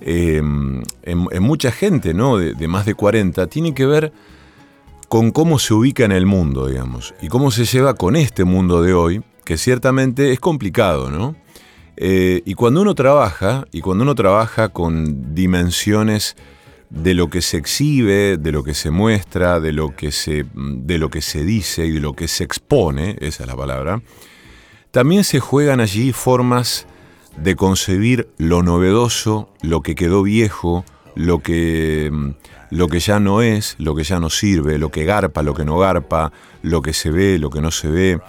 em, 0.00 0.82
en, 1.02 1.42
mucha 1.42 1.72
gente 1.72 2.14
¿no? 2.14 2.38
de, 2.38 2.68
más 2.68 2.86
de 2.86 2.94
40 2.94 3.46
tiene 3.46 3.74
que 3.74 3.86
ver 3.86 4.12
con 5.08 5.32
cómo 5.32 5.58
se 5.58 5.74
ubica 5.74 6.04
en 6.04 6.12
el 6.12 6.26
mundo, 6.26 6.68
digamos, 6.68 7.14
y 7.20 7.28
cómo 7.28 7.50
se 7.50 7.64
lleva 7.64 7.94
con 7.94 8.14
este 8.14 8.44
mundo 8.44 8.80
de 8.80 8.94
hoy, 8.94 9.22
que 9.44 9.58
ciertamente 9.58 10.32
es 10.32 10.38
complicado, 10.38 11.10
¿no? 11.10 11.34
Eh, 11.96 12.42
y 12.46 12.54
cuando 12.54 12.80
uno 12.80 12.94
trabaja, 12.94 13.66
y 13.72 13.80
cuando 13.80 14.04
uno 14.04 14.14
trabaja 14.14 14.68
con 14.68 15.34
dimensiones 15.34 16.36
de 16.90 17.14
lo 17.14 17.28
que 17.28 17.42
se 17.42 17.56
exhibe, 17.56 18.36
de 18.36 18.52
lo 18.52 18.64
que 18.64 18.74
se 18.74 18.90
muestra, 18.90 19.60
de 19.60 19.72
lo 19.72 19.94
que 19.94 20.12
se, 20.12 20.46
de 20.54 20.98
lo 20.98 21.10
que 21.10 21.22
se 21.22 21.44
dice 21.44 21.86
y 21.86 21.90
de 21.90 22.00
lo 22.00 22.14
que 22.14 22.28
se 22.28 22.44
expone, 22.44 23.16
esa 23.20 23.44
es 23.44 23.48
la 23.48 23.56
palabra, 23.56 24.02
también 24.90 25.24
se 25.24 25.40
juegan 25.40 25.80
allí 25.80 26.12
formas 26.12 26.86
de 27.42 27.56
concebir 27.56 28.28
lo 28.38 28.62
novedoso, 28.62 29.48
lo 29.62 29.80
que 29.82 29.94
quedó 29.94 30.22
viejo, 30.22 30.84
lo 31.14 31.40
que 31.40 32.34
lo 32.70 32.86
que 32.88 33.00
ya 33.00 33.18
no 33.18 33.42
es, 33.42 33.74
lo 33.78 33.94
que 33.94 34.04
ya 34.04 34.20
no 34.20 34.30
sirve, 34.30 34.78
lo 34.78 34.90
que 34.90 35.04
garpa, 35.04 35.42
lo 35.42 35.54
que 35.54 35.64
no 35.64 35.76
garpa, 35.78 36.32
lo 36.62 36.82
que 36.82 36.92
se 36.92 37.10
ve, 37.10 37.38
lo 37.38 37.50
que 37.50 37.60
no 37.60 37.70
se 37.72 37.88
ve. 37.88 38.20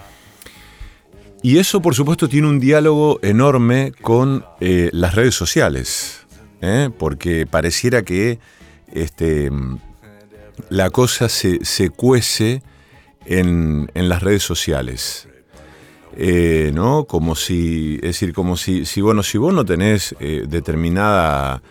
Y 1.42 1.58
eso, 1.58 1.80
por 1.80 1.94
supuesto, 1.94 2.28
tiene 2.28 2.48
un 2.48 2.60
diálogo 2.60 3.18
enorme 3.22 3.92
con 4.00 4.44
eh, 4.60 4.90
las 4.92 5.14
redes 5.14 5.34
sociales, 5.34 6.26
¿eh? 6.60 6.90
porque 6.98 7.46
pareciera 7.46 8.02
que 8.02 8.38
este, 8.92 9.50
la 10.70 10.90
cosa 10.90 11.28
se, 11.28 11.64
se 11.64 11.90
cuece 11.90 12.62
en, 13.24 13.90
en 13.94 14.08
las 14.08 14.22
redes 14.22 14.42
sociales. 14.42 15.28
Eh, 16.16 16.72
¿no? 16.74 17.04
Como 17.04 17.34
si, 17.34 17.94
es 17.96 18.02
decir, 18.02 18.34
como 18.34 18.56
si, 18.56 18.84
si, 18.84 19.00
bueno, 19.00 19.22
si 19.22 19.38
vos 19.38 19.54
no 19.54 19.64
tenés 19.64 20.14
eh, 20.20 20.44
determinada 20.46 21.62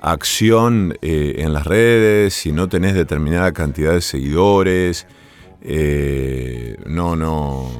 acción 0.00 0.96
eh, 1.00 1.36
en 1.38 1.52
las 1.52 1.66
redes, 1.66 2.34
si 2.34 2.52
no 2.52 2.68
tenés 2.68 2.94
determinada 2.94 3.52
cantidad 3.52 3.92
de 3.92 4.00
seguidores, 4.00 5.06
no, 6.86 7.16
no, 7.16 7.70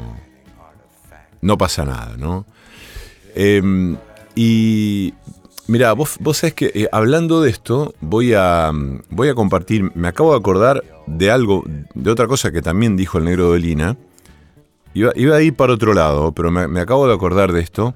no 1.40 1.58
pasa 1.58 1.84
nada, 1.84 2.16
¿no? 2.16 2.44
Em, 3.34 3.96
y 4.34 5.14
mira, 5.68 5.92
vos, 5.92 6.16
vos 6.20 6.38
sabés 6.38 6.54
que 6.54 6.88
hablando 6.90 7.42
de 7.42 7.50
esto, 7.50 7.94
voy 8.00 8.32
a, 8.34 8.72
voy 9.10 9.28
a 9.28 9.34
compartir, 9.34 9.92
me 9.94 10.08
acabo 10.08 10.32
de 10.32 10.38
acordar 10.38 10.82
de 11.06 11.30
algo, 11.30 11.62
de 11.94 12.10
otra 12.10 12.26
cosa 12.26 12.50
que 12.50 12.62
también 12.62 12.96
dijo 12.96 13.18
el 13.18 13.24
negro 13.24 13.52
de 13.52 13.60
Iba, 14.98 15.36
a 15.36 15.42
ir 15.42 15.54
para 15.54 15.74
otro 15.74 15.94
lado, 15.94 16.32
pero 16.32 16.50
me, 16.50 16.80
acabo 16.80 17.06
de 17.06 17.14
acordar 17.14 17.52
de 17.52 17.60
esto. 17.60 17.94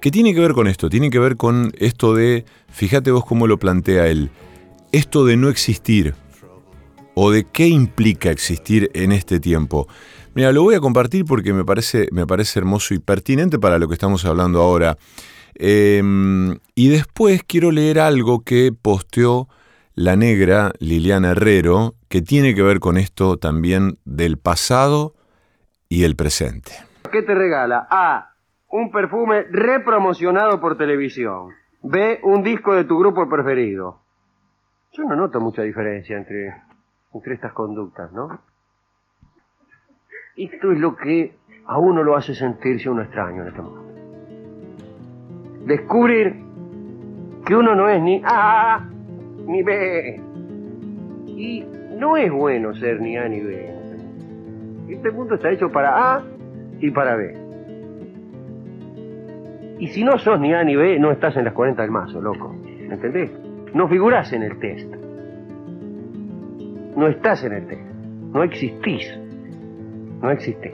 ¿Qué 0.00 0.10
tiene 0.10 0.32
que 0.32 0.40
ver 0.40 0.54
con 0.54 0.66
esto? 0.66 0.88
Tiene 0.88 1.10
que 1.10 1.18
ver 1.18 1.36
con 1.36 1.72
esto 1.78 2.14
de, 2.14 2.46
fíjate 2.70 3.10
vos 3.10 3.24
cómo 3.26 3.46
lo 3.46 3.58
plantea 3.58 4.06
él, 4.06 4.30
esto 4.92 5.24
de 5.24 5.36
no 5.36 5.48
existir, 5.48 6.14
o 7.14 7.30
de 7.30 7.44
qué 7.44 7.68
implica 7.68 8.30
existir 8.30 8.90
en 8.94 9.12
este 9.12 9.40
tiempo. 9.40 9.88
Mira, 10.34 10.52
lo 10.52 10.62
voy 10.62 10.76
a 10.76 10.80
compartir 10.80 11.24
porque 11.24 11.52
me 11.52 11.64
parece, 11.64 12.08
me 12.12 12.26
parece 12.26 12.60
hermoso 12.60 12.94
y 12.94 12.98
pertinente 12.98 13.58
para 13.58 13.78
lo 13.78 13.88
que 13.88 13.94
estamos 13.94 14.24
hablando 14.24 14.62
ahora. 14.62 14.96
Em, 15.54 16.56
y 16.74 16.88
después 16.88 17.42
quiero 17.44 17.72
leer 17.72 17.98
algo 17.98 18.44
que 18.44 18.72
posteó 18.72 19.48
la 19.94 20.14
negra 20.14 20.72
Liliana 20.78 21.32
Herrero, 21.32 21.96
que 22.08 22.22
tiene 22.22 22.54
que 22.54 22.62
ver 22.62 22.78
con 22.78 22.96
esto 22.96 23.36
también 23.36 23.98
del 24.04 24.38
pasado 24.38 25.17
y 25.88 26.04
el 26.04 26.16
presente. 26.16 26.72
¿Qué 27.10 27.22
te 27.22 27.34
regala? 27.34 27.86
A. 27.90 28.34
Un 28.70 28.90
perfume 28.90 29.44
repromocionado 29.50 30.60
por 30.60 30.76
televisión. 30.76 31.54
B. 31.82 32.20
Un 32.22 32.42
disco 32.42 32.74
de 32.74 32.84
tu 32.84 32.98
grupo 32.98 33.28
preferido. 33.28 34.00
Yo 34.92 35.04
no 35.04 35.16
noto 35.16 35.40
mucha 35.40 35.62
diferencia 35.62 36.16
entre, 36.16 36.54
entre 37.14 37.34
estas 37.34 37.52
conductas, 37.52 38.12
¿no? 38.12 38.40
Esto 40.36 40.72
es 40.72 40.78
lo 40.78 40.96
que 40.96 41.34
a 41.66 41.78
uno 41.78 42.02
lo 42.02 42.16
hace 42.16 42.34
sentirse 42.34 42.90
un 42.90 43.00
extraño 43.00 43.42
en 43.42 43.48
este 43.48 43.60
mundo. 43.60 43.84
Descubrir 45.64 46.44
que 47.46 47.56
uno 47.56 47.74
no 47.74 47.88
es 47.88 48.02
ni 48.02 48.22
A 48.24 48.86
ni 49.46 49.62
B. 49.62 50.20
Y 51.26 51.64
no 51.96 52.16
es 52.16 52.30
bueno 52.30 52.74
ser 52.74 53.00
ni 53.00 53.16
A 53.16 53.28
ni 53.28 53.40
B. 53.40 53.77
Este 54.88 55.10
mundo 55.10 55.34
está 55.34 55.50
hecho 55.50 55.70
para 55.70 56.16
A 56.16 56.22
y 56.80 56.90
para 56.90 57.14
B. 57.16 57.34
Y 59.80 59.88
si 59.88 60.02
no 60.02 60.18
sos 60.18 60.40
ni 60.40 60.52
A 60.54 60.64
ni 60.64 60.74
B, 60.76 60.98
no 60.98 61.10
estás 61.12 61.36
en 61.36 61.44
las 61.44 61.52
40 61.52 61.82
del 61.82 61.90
mazo, 61.90 62.20
loco. 62.20 62.54
¿Me 62.64 62.94
entendés? 62.94 63.30
No 63.74 63.86
figurás 63.86 64.32
en 64.32 64.42
el 64.42 64.58
test. 64.58 64.92
No 66.96 67.06
estás 67.06 67.44
en 67.44 67.52
el 67.52 67.66
test. 67.66 67.82
No 68.32 68.42
existís. 68.42 69.18
No 70.22 70.30
existís. 70.30 70.72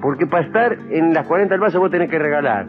Porque 0.00 0.26
para 0.26 0.46
estar 0.46 0.78
en 0.90 1.14
las 1.14 1.26
40 1.26 1.54
del 1.54 1.60
mazo 1.60 1.80
vos 1.80 1.90
tenés 1.90 2.10
que 2.10 2.18
regalar 2.18 2.68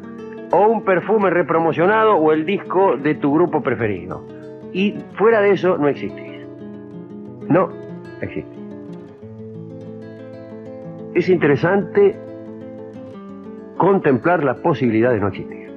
o 0.51 0.67
un 0.67 0.83
perfume 0.83 1.29
repromocionado 1.29 2.15
o 2.15 2.31
el 2.31 2.45
disco 2.45 2.95
de 2.97 3.15
tu 3.15 3.33
grupo 3.33 3.61
preferido. 3.61 4.25
Y 4.71 4.95
fuera 5.17 5.41
de 5.41 5.51
eso 5.51 5.77
no 5.77 5.87
existís. 5.87 6.47
No 7.49 7.69
existís 8.21 8.52
es 11.13 11.29
interesante 11.29 12.15
contemplar 13.77 14.43
la 14.43 14.55
posibilidad 14.55 15.11
de 15.11 15.19
no 15.19 15.27
existir. 15.27 15.69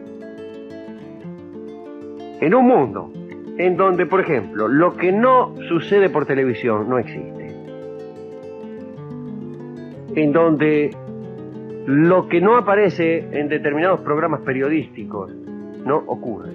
En 2.40 2.54
un 2.54 2.66
mundo 2.66 3.10
en 3.58 3.76
donde, 3.76 4.06
por 4.06 4.20
ejemplo, 4.20 4.68
lo 4.68 4.96
que 4.96 5.12
no 5.12 5.54
sucede 5.68 6.10
por 6.10 6.26
televisión 6.26 6.88
no 6.88 6.98
existe, 6.98 7.46
en 10.14 10.32
donde 10.32 10.90
lo 11.86 12.28
que 12.28 12.40
no 12.40 12.56
aparece 12.56 13.28
en 13.32 13.48
determinados 13.48 14.00
programas 14.00 14.40
periodísticos 14.42 15.32
no 15.84 15.96
ocurre, 15.96 16.52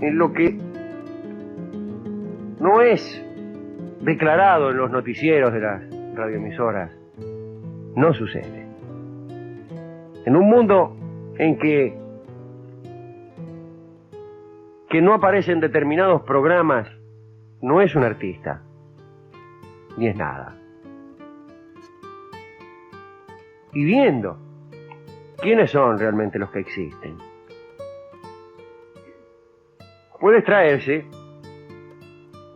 en 0.00 0.18
lo 0.18 0.32
que 0.32 0.58
no 2.60 2.82
es 2.82 3.24
declarado 4.00 4.70
en 4.70 4.76
los 4.76 4.90
noticieros 4.90 5.52
de 5.52 5.60
las 5.60 5.97
radioemisoras. 6.18 6.90
No 7.94 8.12
sucede. 8.12 8.66
En 10.26 10.36
un 10.36 10.50
mundo 10.50 10.96
en 11.38 11.58
que, 11.58 11.96
que 14.90 15.00
no 15.00 15.14
aparece 15.14 15.52
en 15.52 15.60
determinados 15.60 16.22
programas, 16.22 16.88
no 17.62 17.80
es 17.80 17.94
un 17.94 18.04
artista, 18.04 18.62
ni 19.96 20.08
es 20.08 20.16
nada. 20.16 20.56
Y 23.72 23.84
viendo 23.84 24.38
quiénes 25.40 25.70
son 25.70 25.98
realmente 25.98 26.38
los 26.38 26.50
que 26.50 26.60
existen, 26.60 27.16
puede 30.20 30.38
extraerse 30.38 31.04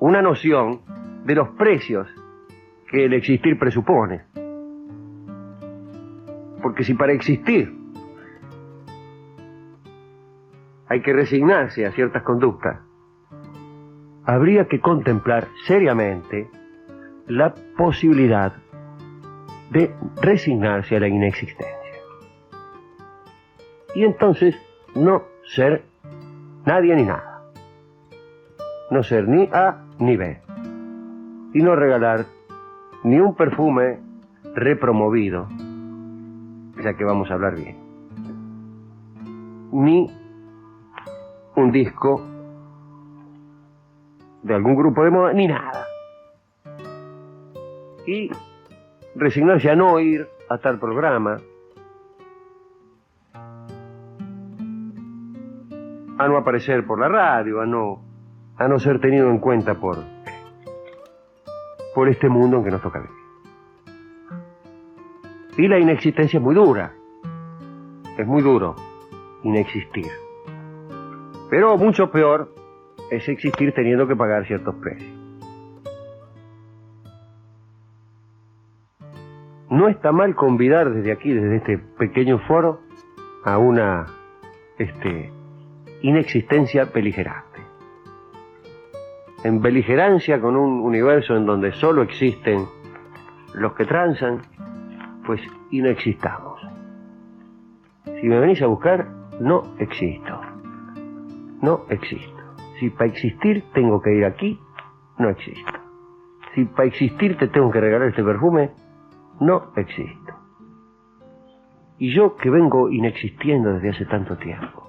una 0.00 0.20
noción 0.20 0.80
de 1.24 1.36
los 1.36 1.48
precios 1.50 2.08
que 2.92 3.06
el 3.06 3.14
existir 3.14 3.58
presupone. 3.58 4.20
Porque 6.62 6.84
si 6.84 6.94
para 6.94 7.12
existir 7.12 7.74
hay 10.88 11.00
que 11.00 11.12
resignarse 11.14 11.86
a 11.86 11.92
ciertas 11.92 12.22
conductas, 12.22 12.78
habría 14.24 14.68
que 14.68 14.78
contemplar 14.78 15.48
seriamente 15.66 16.48
la 17.26 17.54
posibilidad 17.76 18.52
de 19.70 19.94
resignarse 20.20 20.96
a 20.96 21.00
la 21.00 21.08
inexistencia. 21.08 21.78
Y 23.94 24.04
entonces 24.04 24.54
no 24.94 25.22
ser 25.44 25.82
nadie 26.66 26.94
ni 26.94 27.04
nada. 27.04 27.42
No 28.90 29.02
ser 29.02 29.26
ni 29.26 29.48
A 29.50 29.82
ni 29.98 30.16
B. 30.18 30.38
Y 31.54 31.62
no 31.62 31.74
regalar 31.74 32.26
ni 33.04 33.18
un 33.18 33.34
perfume 33.34 33.98
repromovido, 34.54 35.48
ya 36.82 36.94
que 36.94 37.04
vamos 37.04 37.30
a 37.30 37.34
hablar 37.34 37.56
bien, 37.56 37.76
ni 39.72 40.10
un 41.56 41.72
disco 41.72 42.22
de 44.42 44.54
algún 44.54 44.74
grupo 44.74 45.04
de 45.04 45.10
moda, 45.10 45.32
ni 45.32 45.46
nada. 45.46 45.86
Y 48.06 48.30
resignarse 49.14 49.70
a 49.70 49.76
no 49.76 49.98
ir 50.00 50.28
a 50.48 50.58
tal 50.58 50.78
programa, 50.78 51.38
a 56.18 56.28
no 56.28 56.36
aparecer 56.36 56.86
por 56.86 56.98
la 57.00 57.08
radio, 57.08 57.60
a 57.60 57.66
no, 57.66 58.02
a 58.56 58.68
no 58.68 58.78
ser 58.78 59.00
tenido 59.00 59.30
en 59.30 59.38
cuenta 59.38 59.74
por, 59.74 59.98
por 61.94 62.08
este 62.08 62.28
mundo 62.28 62.58
en 62.58 62.64
que 62.64 62.70
nos 62.70 62.82
toca 62.82 63.00
vivir. 63.00 63.22
Y 65.58 65.68
la 65.68 65.78
inexistencia 65.78 66.38
es 66.38 66.42
muy 66.42 66.54
dura, 66.54 66.94
es 68.16 68.26
muy 68.26 68.42
duro 68.42 68.74
inexistir. 69.42 70.10
Pero 71.50 71.76
mucho 71.76 72.10
peor 72.10 72.54
es 73.10 73.28
existir 73.28 73.72
teniendo 73.74 74.08
que 74.08 74.16
pagar 74.16 74.46
ciertos 74.46 74.74
precios. 74.76 75.12
No 79.68 79.88
está 79.88 80.12
mal 80.12 80.34
convidar 80.34 80.92
desde 80.92 81.12
aquí, 81.12 81.32
desde 81.32 81.56
este 81.56 81.78
pequeño 81.98 82.38
foro, 82.46 82.80
a 83.44 83.58
una 83.58 84.06
este, 84.78 85.32
inexistencia 86.02 86.84
beligerante 86.84 87.51
en 89.44 89.60
beligerancia 89.60 90.40
con 90.40 90.56
un 90.56 90.80
universo 90.80 91.36
en 91.36 91.46
donde 91.46 91.72
solo 91.72 92.02
existen 92.02 92.66
los 93.54 93.74
que 93.74 93.84
transan, 93.84 94.40
pues 95.26 95.40
inexistamos. 95.70 96.60
Si 98.04 98.26
me 98.28 98.38
venís 98.38 98.62
a 98.62 98.66
buscar, 98.66 99.08
no 99.40 99.74
existo. 99.78 100.40
No 101.60 101.84
existo. 101.88 102.42
Si 102.78 102.90
para 102.90 103.10
existir 103.10 103.64
tengo 103.72 104.00
que 104.00 104.14
ir 104.14 104.24
aquí, 104.24 104.58
no 105.18 105.30
existo. 105.30 105.72
Si 106.54 106.64
para 106.64 106.88
existir 106.88 107.36
te 107.36 107.48
tengo 107.48 107.70
que 107.70 107.80
regalar 107.80 108.08
este 108.08 108.22
perfume, 108.22 108.70
no 109.40 109.72
existo. 109.76 110.34
Y 111.98 112.14
yo 112.14 112.36
que 112.36 112.50
vengo 112.50 112.90
inexistiendo 112.90 113.74
desde 113.74 113.90
hace 113.90 114.06
tanto 114.06 114.36
tiempo. 114.36 114.81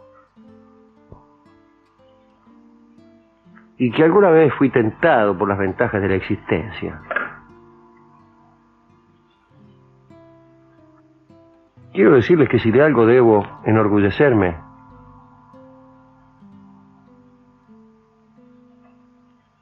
Y 3.78 3.92
que 3.92 4.04
alguna 4.04 4.30
vez 4.30 4.54
fui 4.54 4.70
tentado 4.70 5.38
por 5.38 5.48
las 5.48 5.58
ventajas 5.58 6.02
de 6.02 6.08
la 6.08 6.16
existencia. 6.16 7.02
Quiero 11.92 12.16
decirles 12.16 12.50
que 12.50 12.60
si 12.60 12.72
de 12.72 12.82
algo 12.82 13.06
debo 13.06 13.46
enorgullecerme, 13.66 14.56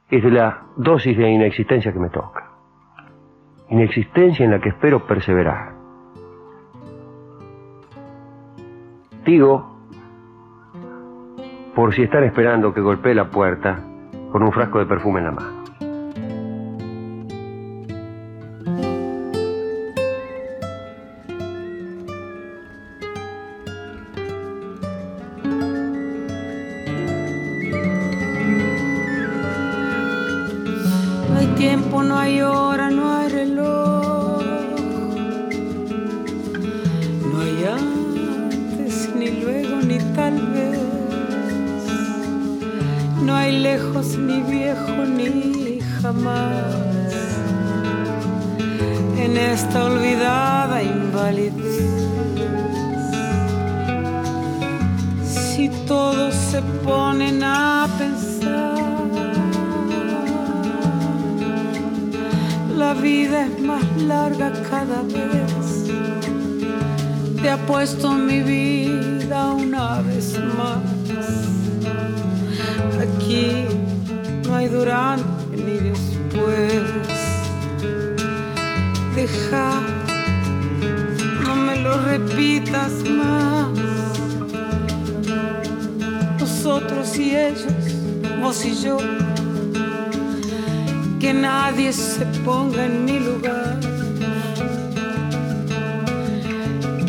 es 0.09 0.23
de 0.23 0.31
la 0.31 0.63
dosis 0.77 1.17
de 1.17 1.29
inexistencia 1.29 1.91
que 1.91 1.99
me 1.99 2.09
toca. 2.09 2.51
Inexistencia 3.69 4.45
en 4.45 4.51
la 4.51 4.59
que 4.59 4.69
espero 4.69 5.05
perseverar. 5.05 5.73
Digo, 9.25 9.77
por 11.75 11.93
si 11.93 12.03
están 12.03 12.23
esperando 12.23 12.73
que 12.73 12.81
golpee 12.81 13.13
la 13.13 13.29
puerta 13.29 13.90
con 14.31 14.43
un 14.43 14.51
frasco 14.51 14.79
de 14.79 14.85
perfume 14.85 15.19
en 15.19 15.25
la 15.25 15.31
mano. 15.31 15.63
No 31.29 31.37
hay 31.37 31.47
tiempo, 31.57 32.03
no 32.03 32.17
hay 32.17 32.41
lejos, 44.01 44.17
ni 44.17 44.41
viejo, 44.41 45.05
ni 45.05 45.79
jamás. 46.01 46.75
En 49.17 49.37
esta 49.37 49.85
olvidada 49.85 50.81
invalidez. 50.81 51.81
Si 55.23 55.69
todos 55.87 56.33
se 56.33 56.61
ponen 56.83 57.43
a 57.43 57.87
pensar. 57.97 58.79
La 62.77 62.93
vida 62.95 63.45
es 63.45 63.61
más 63.61 63.83
larga 64.07 64.51
cada 64.69 65.03
vez. 65.03 65.91
Te 67.41 67.49
apuesto 67.49 68.13
mi 68.13 68.41
vida 68.41 69.51
una 69.53 70.01
vez 70.01 70.39
más. 70.57 71.01
Aquí 73.01 73.60
hay 74.61 74.67
durante 74.67 75.57
ni 75.57 75.77
después. 75.89 76.83
Deja, 79.15 79.81
no 81.43 81.55
me 81.55 81.77
lo 81.77 81.97
repitas 82.03 82.91
más. 83.09 83.69
Nosotros 86.39 87.17
y 87.17 87.35
ellos, 87.35 87.73
vos 88.39 88.63
y 88.65 88.75
yo 88.81 88.97
que 91.19 91.33
nadie 91.33 91.91
se 91.93 92.25
ponga 92.45 92.85
en 92.85 93.05
mi 93.05 93.19
lugar, 93.19 93.79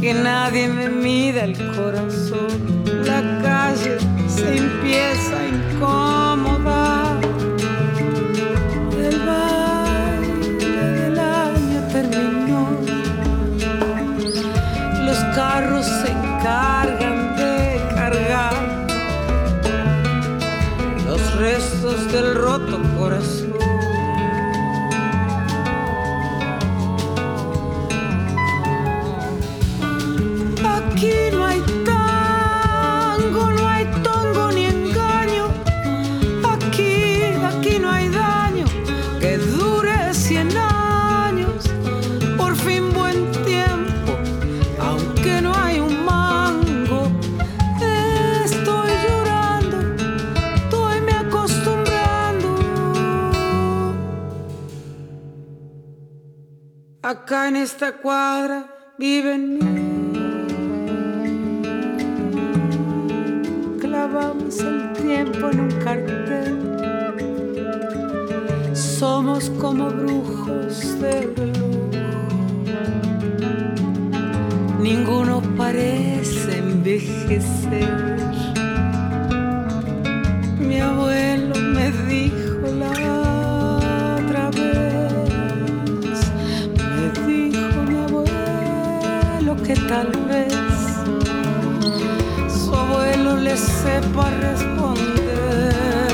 que 0.01 0.15
nadie 0.15 0.69
me 0.69 0.89
mida 0.89 1.45
el 1.45 1.57
corazón. 1.75 2.85
La 3.05 3.21
calle 3.43 3.99
se 4.29 4.57
empieza 4.57 5.32
Acá 57.13 57.49
en 57.49 57.57
esta 57.57 57.93
cuadra 57.93 58.65
viven 58.97 59.59
mí. 59.59 59.61
Clavamos 63.79 64.59
el 64.61 64.95
tiempo 64.95 65.51
en 65.51 65.61
un 65.61 65.71
cartel. 65.85 66.57
Somos 68.73 69.51
como 69.61 69.91
brujos 69.91 70.99
de 71.03 71.21
reloj. 71.37 71.91
Ninguno 74.81 75.43
parece 75.59 76.51
envejecer. 76.57 78.17
Mi 80.59 80.81
abuelo 80.81 81.57
me 81.75 81.91
dijo 82.09 82.42
tal 89.93 90.11
vez 90.27 90.55
su 92.49 92.75
abuelo 92.75 93.37
le 93.37 93.55
sepa 93.59 94.31
responder. 94.41 96.13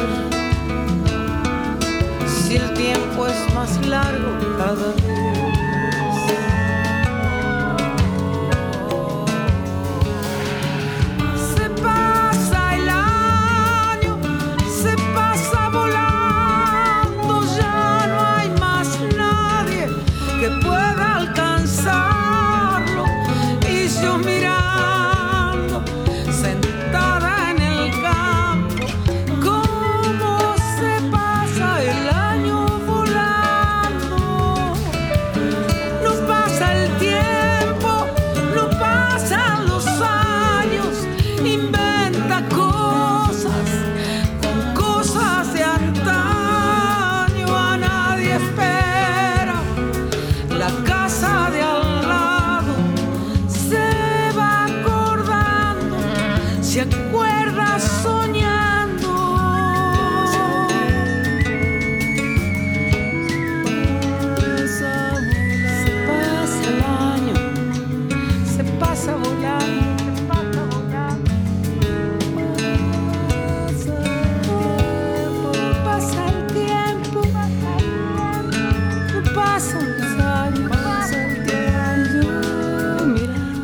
Si 2.26 2.56
el 2.56 2.74
tiempo 2.74 3.28
es 3.28 3.54
más 3.54 3.70
largo 3.86 4.30
cada 4.58 4.92
vez. 4.94 5.17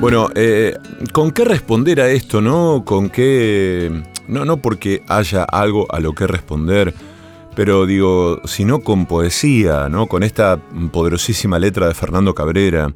Bueno, 0.04 0.28
eh, 0.34 0.76
¿con 1.12 1.30
qué 1.30 1.46
responder 1.46 1.98
a 2.02 2.10
esto, 2.10 2.42
no? 2.42 2.82
¿Con 2.84 3.08
qué.? 3.08 3.90
No, 4.28 4.44
no 4.44 4.58
porque 4.58 5.02
haya 5.08 5.44
algo 5.44 5.86
a 5.90 5.98
lo 5.98 6.12
que 6.12 6.26
responder 6.26 6.92
pero 7.54 7.86
digo, 7.86 8.42
si 8.44 8.66
no 8.66 8.80
con 8.80 9.06
poesía, 9.06 9.88
¿no? 9.88 10.06
Con 10.06 10.22
esta 10.22 10.60
poderosísima 10.92 11.58
letra 11.58 11.88
de 11.88 11.94
Fernando 11.94 12.34
Cabrera 12.34 12.92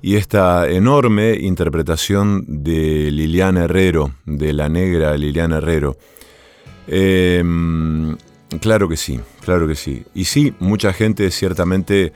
y 0.00 0.14
esta 0.14 0.70
enorme 0.70 1.34
interpretación 1.34 2.44
de 2.46 3.10
Liliana 3.10 3.64
Herrero, 3.64 4.12
de 4.24 4.52
la 4.52 4.68
negra 4.68 5.16
Liliana 5.16 5.56
Herrero. 5.56 5.96
Em, 6.86 8.16
claro 8.60 8.88
que 8.88 8.96
sí, 8.96 9.18
claro 9.40 9.66
que 9.66 9.74
sí. 9.74 10.04
Y 10.14 10.26
sí, 10.26 10.54
mucha 10.60 10.92
gente 10.92 11.28
ciertamente 11.32 12.12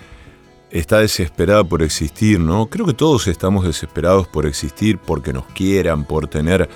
está 0.70 1.00
desesperada 1.00 1.64
por 1.64 1.82
existir, 1.82 2.38
¿no? 2.38 2.66
Creo 2.66 2.86
que 2.86 2.94
todos 2.94 3.26
estamos 3.26 3.64
desesperados 3.64 4.28
por 4.28 4.46
existir, 4.46 4.98
porque 4.98 5.32
nos 5.32 5.46
quieran, 5.46 6.04
por 6.04 6.28
tener 6.28 6.68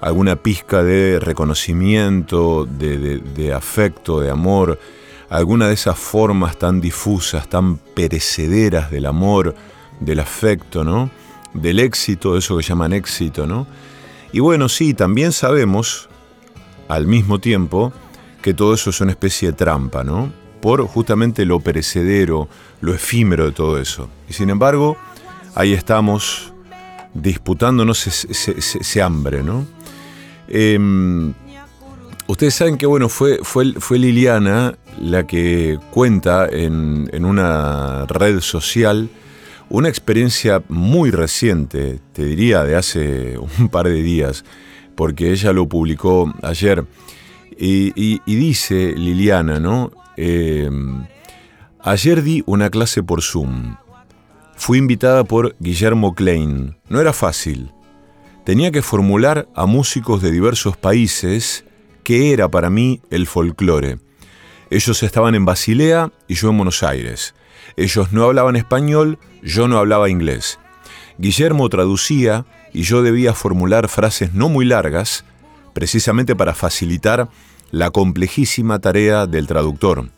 alguna 0.00 0.36
pizca 0.36 0.82
de 0.82 1.18
reconocimiento, 1.20 2.66
de, 2.66 3.52
afecto, 3.54 4.20
de 4.20 4.30
amor, 4.30 4.78
alguna 5.28 5.68
de 5.68 5.74
esas 5.74 5.98
formas 5.98 6.58
tan 6.58 6.80
difusas, 6.80 7.48
tan 7.48 7.78
perecederas 7.78 8.90
del 8.90 9.06
amor, 9.06 9.54
del 10.00 10.20
afecto, 10.20 10.84
¿no? 10.84 11.10
Del 11.52 11.80
éxito, 11.80 12.36
eso 12.36 12.56
que 12.56 12.62
llaman 12.62 12.92
éxito, 12.92 13.46
¿no? 13.46 13.66
Y 14.32 14.40
bueno, 14.40 14.68
sí, 14.68 14.94
también 14.94 15.32
sabemos, 15.32 16.08
al 16.88 17.06
mismo 17.06 17.38
tiempo, 17.38 17.92
que 18.42 18.52
todo 18.52 18.74
eso 18.74 18.90
es 18.90 19.00
una 19.00 19.12
especie 19.12 19.52
de 19.52 19.56
trampa, 19.56 20.04
¿no? 20.04 20.43
Por 20.64 20.86
justamente 20.86 21.44
lo 21.44 21.60
perecedero, 21.60 22.48
lo 22.80 22.94
efímero 22.94 23.44
de 23.44 23.52
todo 23.52 23.78
eso. 23.78 24.08
Y 24.30 24.32
sin 24.32 24.48
embargo, 24.48 24.96
ahí 25.54 25.74
estamos 25.74 26.54
disputándonos 27.12 28.06
ese, 28.06 29.02
hambre, 29.02 29.42
¿no? 29.42 29.66
Em, 30.48 31.34
ustedes 32.28 32.54
saben 32.54 32.78
que, 32.78 32.86
bueno, 32.86 33.10
fue, 33.10 33.40
fue, 33.42 33.98
Liliana 33.98 34.78
la 35.02 35.26
que 35.26 35.78
cuenta 35.90 36.48
en, 36.48 37.10
en 37.12 37.26
una 37.26 38.06
red 38.06 38.40
social 38.40 39.10
una 39.68 39.90
experiencia 39.90 40.62
muy 40.70 41.10
reciente, 41.10 42.00
te 42.14 42.24
diría 42.24 42.64
de 42.64 42.76
hace 42.76 43.36
un 43.58 43.68
par 43.68 43.86
de 43.86 44.02
días, 44.02 44.46
porque 44.94 45.30
ella 45.30 45.52
lo 45.52 45.68
publicó 45.68 46.32
ayer. 46.40 46.86
Y, 47.58 48.20
dice 48.26 48.94
Liliana, 48.96 49.60
¿no? 49.60 49.90
Em, 50.16 51.06
ayer 51.80 52.22
di 52.22 52.42
una 52.46 52.70
clase 52.70 53.02
por 53.02 53.22
Zoom. 53.22 53.76
Fui 54.56 54.78
invitada 54.78 55.24
por 55.24 55.56
Guillermo 55.58 56.14
Klein. 56.14 56.76
No 56.88 57.00
era 57.00 57.12
fácil. 57.12 57.72
Tenía 58.44 58.70
que 58.70 58.82
formular 58.82 59.48
a 59.54 59.66
músicos 59.66 60.22
de 60.22 60.30
diversos 60.30 60.76
países 60.76 61.64
qué 62.02 62.32
era 62.32 62.48
para 62.48 62.70
mí 62.70 63.00
el 63.10 63.26
folclore. 63.26 63.98
Ellos 64.70 65.02
estaban 65.02 65.34
en 65.34 65.44
Basilea 65.44 66.12
y 66.28 66.34
yo 66.34 66.50
en 66.50 66.58
Buenos 66.58 66.82
Aires. 66.82 67.34
Ellos 67.76 68.12
no 68.12 68.24
hablaban 68.24 68.56
español, 68.56 69.18
yo 69.42 69.68
no 69.68 69.78
hablaba 69.78 70.10
inglés. 70.10 70.58
Guillermo 71.18 71.68
traducía 71.68 72.44
y 72.72 72.82
yo 72.82 73.02
debía 73.02 73.34
formular 73.34 73.88
frases 73.88 74.34
no 74.34 74.48
muy 74.48 74.64
largas, 74.64 75.24
precisamente 75.74 76.34
para 76.34 76.54
facilitar 76.54 77.28
la 77.70 77.90
complejísima 77.90 78.78
tarea 78.78 79.26
del 79.26 79.46
traductor. 79.46 80.08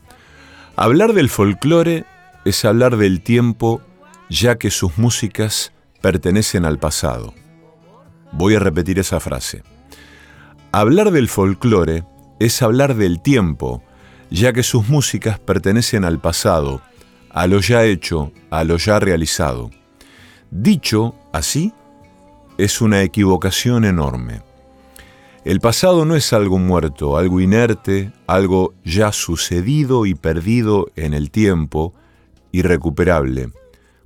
Hablar 0.77 1.14
del 1.14 1.29
folclore 1.29 2.05
es 2.45 2.64
hablar 2.64 2.97
del 2.97 3.23
tiempo 3.23 3.81
ya 4.29 4.59
que 4.59 4.71
sus 4.71 4.99
músicas 4.99 5.73
pertenecen 6.01 6.64
al 6.64 6.79
pasado. 6.79 7.35
Voy 8.33 8.55
a 8.55 8.61
repetir 8.61 8.99
esa 8.99 9.21
frase. 9.21 9.62
Hablar 10.73 11.11
del 11.11 11.29
folclore 11.29 12.05
es 12.38 12.61
hablar 12.61 12.95
del 12.97 13.21
tiempo, 13.23 13.83
ya 14.31 14.53
que 14.53 14.62
sus 14.62 14.88
músicas 14.88 15.38
pertenecen 15.38 16.05
al 16.05 16.21
pasado, 16.21 16.83
a 17.31 17.47
lo 17.47 17.61
ya 17.61 17.85
hecho, 17.85 18.33
a 18.51 18.64
lo 18.64 18.77
ya 18.77 18.99
realizado. 18.99 19.71
Dicho 20.51 21.14
así, 21.33 21.73
es 22.59 22.81
una 22.81 23.03
equivocación 23.03 23.85
enorme. 23.85 24.42
El 25.47 25.61
pasado 25.61 26.05
no 26.05 26.17
es 26.17 26.33
algo 26.33 26.59
muerto, 26.59 27.17
algo 27.17 27.41
inerte, 27.41 28.11
algo 28.27 28.75
ya 28.85 29.13
sucedido 29.13 30.05
y 30.05 30.17
perdido 30.17 30.89
en 30.97 31.15
el 31.15 31.31
tiempo, 31.31 31.95
irrecuperable. 32.51 33.53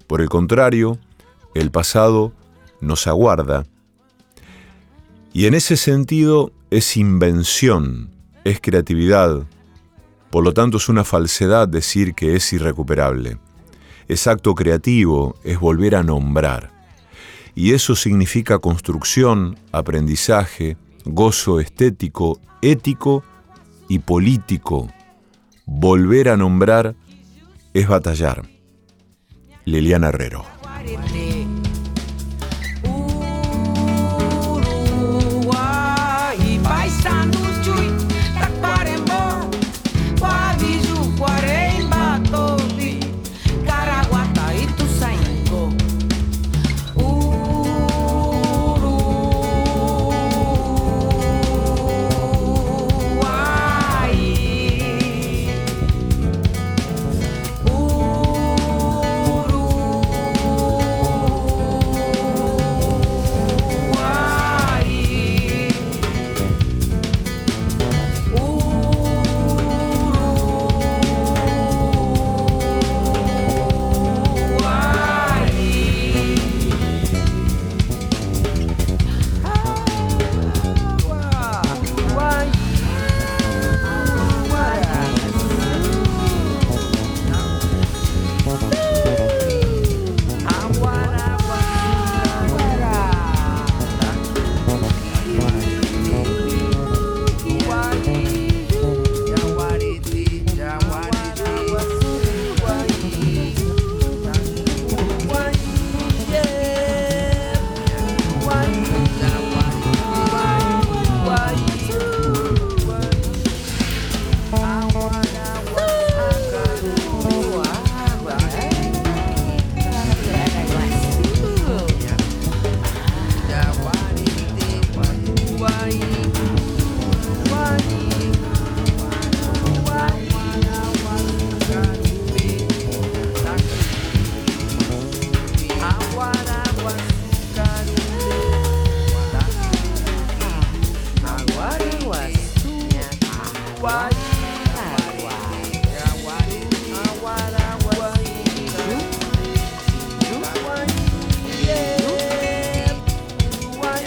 Por 0.06 0.20
el 0.20 0.28
contrario, 0.28 0.98
el 1.54 1.70
pasado 1.70 2.34
nos 2.82 3.06
aguarda. 3.06 3.64
Y 5.32 5.46
en 5.46 5.54
ese 5.54 5.78
sentido 5.78 6.52
es 6.68 6.98
invención, 6.98 8.10
es 8.44 8.60
creatividad, 8.60 9.46
por 10.28 10.44
lo 10.44 10.52
tanto, 10.52 10.76
es 10.76 10.90
una 10.90 11.04
falsedad 11.04 11.66
decir 11.66 12.12
que 12.12 12.36
es 12.36 12.52
irrecuperable. 12.52 13.38
Es 14.08 14.26
acto 14.26 14.54
creativo, 14.54 15.36
es 15.42 15.58
volver 15.58 15.96
a 15.96 16.02
nombrar. 16.02 16.70
Y 17.54 17.72
eso 17.72 17.96
significa 17.96 18.58
construcción, 18.58 19.58
aprendizaje, 19.72 20.76
gozo 21.04 21.60
estético, 21.60 22.40
ético 22.62 23.24
y 23.88 24.00
político. 24.00 24.88
Volver 25.66 26.28
a 26.28 26.36
nombrar 26.36 26.94
es 27.74 27.88
batallar. 27.88 28.42
Liliana 29.64 30.08
Herrero. 30.08 30.44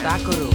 Takuru. 0.04 0.50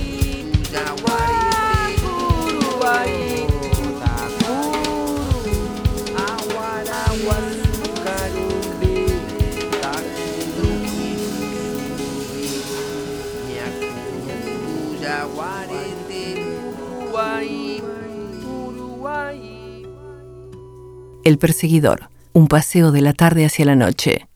El 21.25 21.39
perseguidor, 21.39 22.09
un 22.33 22.49
paseo 22.49 22.91
de 22.91 23.01
la 23.03 23.13
tarde 23.13 23.45
hacia 23.47 23.65
la 23.65 23.77
noche. 23.77 24.28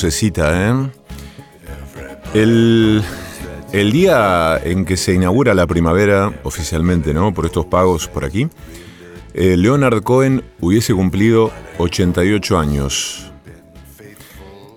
Vocecita, 0.00 0.70
¿eh? 0.70 0.90
El, 2.32 3.02
el 3.70 3.92
día 3.92 4.58
en 4.64 4.86
que 4.86 4.96
se 4.96 5.12
inaugura 5.12 5.52
la 5.52 5.66
primavera, 5.66 6.32
oficialmente, 6.42 7.12
¿no? 7.12 7.34
Por 7.34 7.44
estos 7.44 7.66
pagos 7.66 8.08
por 8.08 8.24
aquí, 8.24 8.48
eh, 9.34 9.58
Leonard 9.58 10.02
Cohen 10.02 10.42
hubiese 10.58 10.94
cumplido 10.94 11.52
88 11.76 12.58
años. 12.58 13.30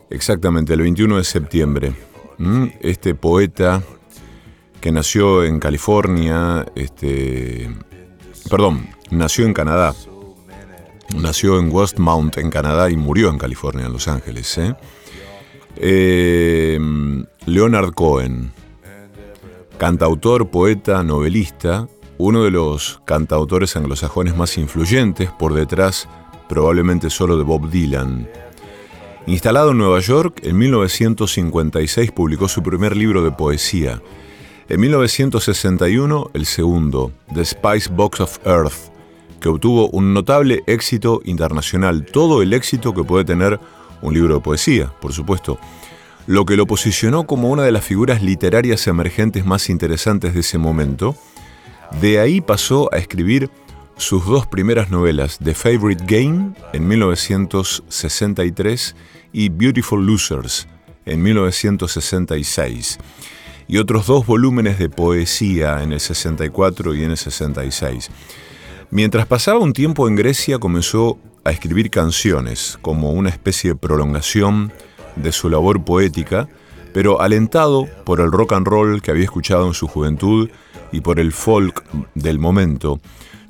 Exactamente, 0.09 0.73
el 0.73 0.81
21 0.81 1.15
de 1.15 1.23
septiembre. 1.23 1.93
¿Mm? 2.37 2.65
Este 2.81 3.15
poeta 3.15 3.81
que 4.81 4.91
nació 4.91 5.45
en 5.45 5.61
California, 5.61 6.65
este, 6.75 7.73
perdón, 8.49 8.89
nació 9.09 9.45
en 9.45 9.53
Canadá, 9.53 9.95
nació 11.15 11.59
en 11.59 11.71
Westmount, 11.71 12.39
en 12.39 12.49
Canadá, 12.49 12.89
y 12.89 12.97
murió 12.97 13.29
en 13.29 13.37
California, 13.37 13.85
en 13.85 13.93
Los 13.93 14.09
Ángeles. 14.09 14.57
¿eh? 14.57 14.75
Eh, 15.75 16.79
Leonard 17.45 17.93
Cohen, 17.93 18.51
cantautor, 19.77 20.49
poeta, 20.49 21.03
novelista, 21.03 21.87
uno 22.17 22.43
de 22.43 22.51
los 22.51 23.01
cantautores 23.05 23.75
anglosajones 23.75 24.35
más 24.35 24.57
influyentes, 24.57 25.29
por 25.31 25.53
detrás 25.53 26.07
probablemente 26.47 27.09
solo 27.09 27.37
de 27.37 27.43
Bob 27.43 27.69
Dylan. 27.69 28.29
Instalado 29.25 29.71
en 29.71 29.77
Nueva 29.77 29.99
York, 29.99 30.41
en 30.43 30.57
1956 30.57 32.11
publicó 32.11 32.47
su 32.47 32.61
primer 32.61 32.95
libro 32.95 33.23
de 33.23 33.31
poesía. 33.31 34.01
En 34.69 34.79
1961, 34.79 36.31
el 36.33 36.45
segundo, 36.45 37.11
The 37.33 37.45
Spice 37.45 37.89
Box 37.91 38.19
of 38.19 38.39
Earth, 38.45 38.91
que 39.39 39.49
obtuvo 39.49 39.89
un 39.89 40.13
notable 40.13 40.63
éxito 40.67 41.21
internacional, 41.25 42.05
todo 42.05 42.41
el 42.41 42.53
éxito 42.53 42.93
que 42.93 43.03
puede 43.03 43.25
tener 43.25 43.59
un 44.03 44.13
libro 44.13 44.35
de 44.35 44.41
poesía, 44.41 44.93
por 45.01 45.13
supuesto, 45.13 45.57
lo 46.27 46.45
que 46.45 46.55
lo 46.55 46.67
posicionó 46.67 47.25
como 47.25 47.49
una 47.49 47.63
de 47.63 47.71
las 47.71 47.83
figuras 47.83 48.21
literarias 48.21 48.85
emergentes 48.87 49.45
más 49.45 49.69
interesantes 49.69 50.33
de 50.33 50.39
ese 50.41 50.57
momento. 50.57 51.15
De 51.99 52.19
ahí 52.19 52.41
pasó 52.41 52.89
a 52.93 52.97
escribir 52.97 53.49
sus 53.97 54.25
dos 54.25 54.47
primeras 54.47 54.89
novelas, 54.89 55.37
The 55.43 55.53
Favorite 55.53 56.03
Game 56.05 56.53
en 56.73 56.87
1963 56.87 58.95
y 59.31 59.49
Beautiful 59.49 60.03
Losers 60.05 60.67
en 61.05 61.21
1966, 61.21 62.97
y 63.67 63.77
otros 63.77 64.07
dos 64.07 64.25
volúmenes 64.25 64.79
de 64.79 64.89
poesía 64.89 65.83
en 65.83 65.91
el 65.91 65.99
64 65.99 66.95
y 66.95 67.03
en 67.03 67.11
el 67.11 67.17
66. 67.17 68.09
Mientras 68.89 69.25
pasaba 69.25 69.59
un 69.59 69.73
tiempo 69.73 70.07
en 70.07 70.15
Grecia 70.15 70.59
comenzó 70.59 71.19
a 71.43 71.51
escribir 71.51 71.89
canciones 71.89 72.77
como 72.81 73.11
una 73.11 73.29
especie 73.29 73.71
de 73.71 73.75
prolongación 73.75 74.71
de 75.15 75.31
su 75.31 75.49
labor 75.49 75.83
poética, 75.83 76.47
pero 76.93 77.21
alentado 77.21 77.87
por 78.05 78.21
el 78.21 78.31
rock 78.31 78.53
and 78.53 78.67
roll 78.67 79.01
que 79.01 79.11
había 79.11 79.25
escuchado 79.25 79.67
en 79.67 79.73
su 79.73 79.87
juventud 79.87 80.49
y 80.91 81.01
por 81.01 81.19
el 81.19 81.31
folk 81.31 81.83
del 82.15 82.39
momento, 82.39 82.99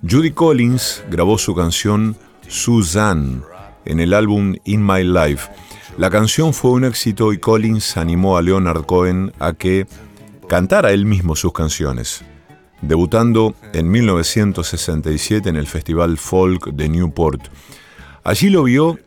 Judy 0.10 0.32
Collins 0.32 1.03
grabó 1.10 1.38
su 1.38 1.56
canción 1.56 2.17
Suzanne 2.47 3.41
en 3.86 3.99
el 3.99 4.13
álbum 4.13 4.56
In 4.65 4.86
My 4.86 5.03
Life. 5.03 5.49
La 5.97 6.10
canción 6.10 6.53
fue 6.53 6.71
un 6.71 6.86
éxito 6.86 7.34
y 7.34 7.38
Collins 7.38 7.97
animó 7.97 8.38
a 8.38 8.41
Leonard 8.41 8.86
Cohen 8.86 9.32
a 9.39 9.53
que 9.53 9.88
cantara 10.47 10.91
él 10.91 11.06
mismo 11.06 11.36
sus 11.36 11.53
canciones, 11.53 12.23
debutando 12.82 13.56
en 13.73 13.89
1967 13.89 15.49
en 15.49 15.56
el 15.56 15.67
Festival 15.67 16.17
Folk 16.17 16.73
de 16.73 16.89
Newport. 16.89 17.41
Allí 18.25 18.49
lo 18.49 18.63
vio 18.63 18.97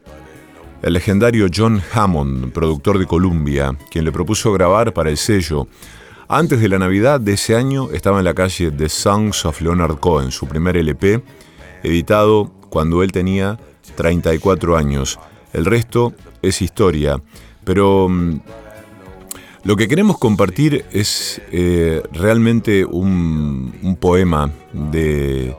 el 0.83 0.92
legendario 0.92 1.46
John 1.55 1.83
Hammond, 1.94 2.52
productor 2.52 2.98
de 2.98 3.07
Columbia, 3.07 3.74
quien 3.90 4.05
le 4.05 4.12
propuso 4.12 4.52
grabar 4.52 4.92
para 4.92 5.09
el 5.09 5.16
sello. 5.16 5.68
Antes 6.29 6.61
de 6.61 6.68
la 6.68 6.79
Navidad 6.79 7.18
de 7.18 7.33
ese 7.33 7.57
año 7.57 7.90
estaba 7.92 8.18
en 8.18 8.26
la 8.26 8.35
calle 8.35 8.70
The 8.70 8.90
Songs 8.90 9.46
of 9.46 9.62
Leonard 9.62 10.00
Cohen, 10.00 10.31
su 10.31 10.46
primer 10.46 10.76
LP, 10.76 11.22
editado 11.83 12.52
cuando 12.68 13.02
él 13.02 13.11
tenía 13.11 13.59
34 13.94 14.76
años. 14.76 15.18
El 15.55 15.64
resto 15.64 16.12
es 16.42 16.61
historia, 16.61 17.18
pero 17.64 18.11
mm, 18.11 18.40
lo 19.64 19.76
que 19.76 19.88
queremos 19.88 20.18
compartir 20.18 20.85
es 20.92 21.40
eh, 21.52 22.02
realmente 22.12 22.85
un, 22.85 23.74
un 23.83 23.96
poema 23.96 24.52
de, 24.74 25.57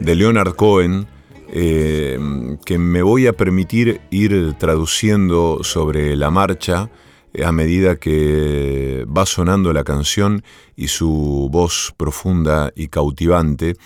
de 0.00 0.14
Leonard 0.16 0.56
Cohen, 0.56 1.06
eh, 1.48 2.18
que 2.64 2.78
me 2.78 3.02
voy 3.02 3.26
a 3.26 3.32
permitir 3.32 4.00
ir 4.10 4.54
traduciendo 4.58 5.60
sobre 5.62 6.16
la 6.16 6.30
marcha 6.30 6.90
eh, 7.32 7.44
a 7.44 7.52
medida 7.52 7.96
que 7.96 9.06
va 9.06 9.26
sonando 9.26 9.72
la 9.72 9.84
canción 9.84 10.42
y 10.74 10.88
su 10.88 11.48
voz 11.50 11.94
profunda 11.96 12.72
y 12.74 12.88
cautivante. 12.88 13.76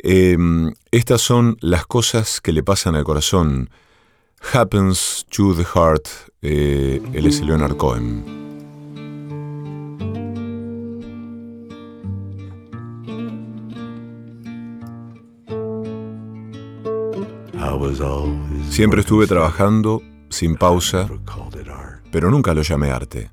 Eh, 0.00 0.36
estas 0.90 1.20
son 1.20 1.56
las 1.60 1.86
cosas 1.86 2.40
que 2.40 2.52
le 2.52 2.62
pasan 2.62 2.94
al 2.94 3.04
corazón. 3.04 3.70
Happens 4.52 5.26
to 5.30 5.54
the 5.54 5.64
Heart. 5.64 6.08
es 6.40 7.40
Leonard 7.40 7.76
Cohen. 7.76 8.47
Siempre 18.70 19.00
estuve 19.00 19.26
trabajando 19.26 20.02
sin 20.28 20.56
pausa, 20.56 21.08
pero 22.10 22.30
nunca 22.30 22.54
lo 22.54 22.62
llamé 22.62 22.90
arte. 22.90 23.30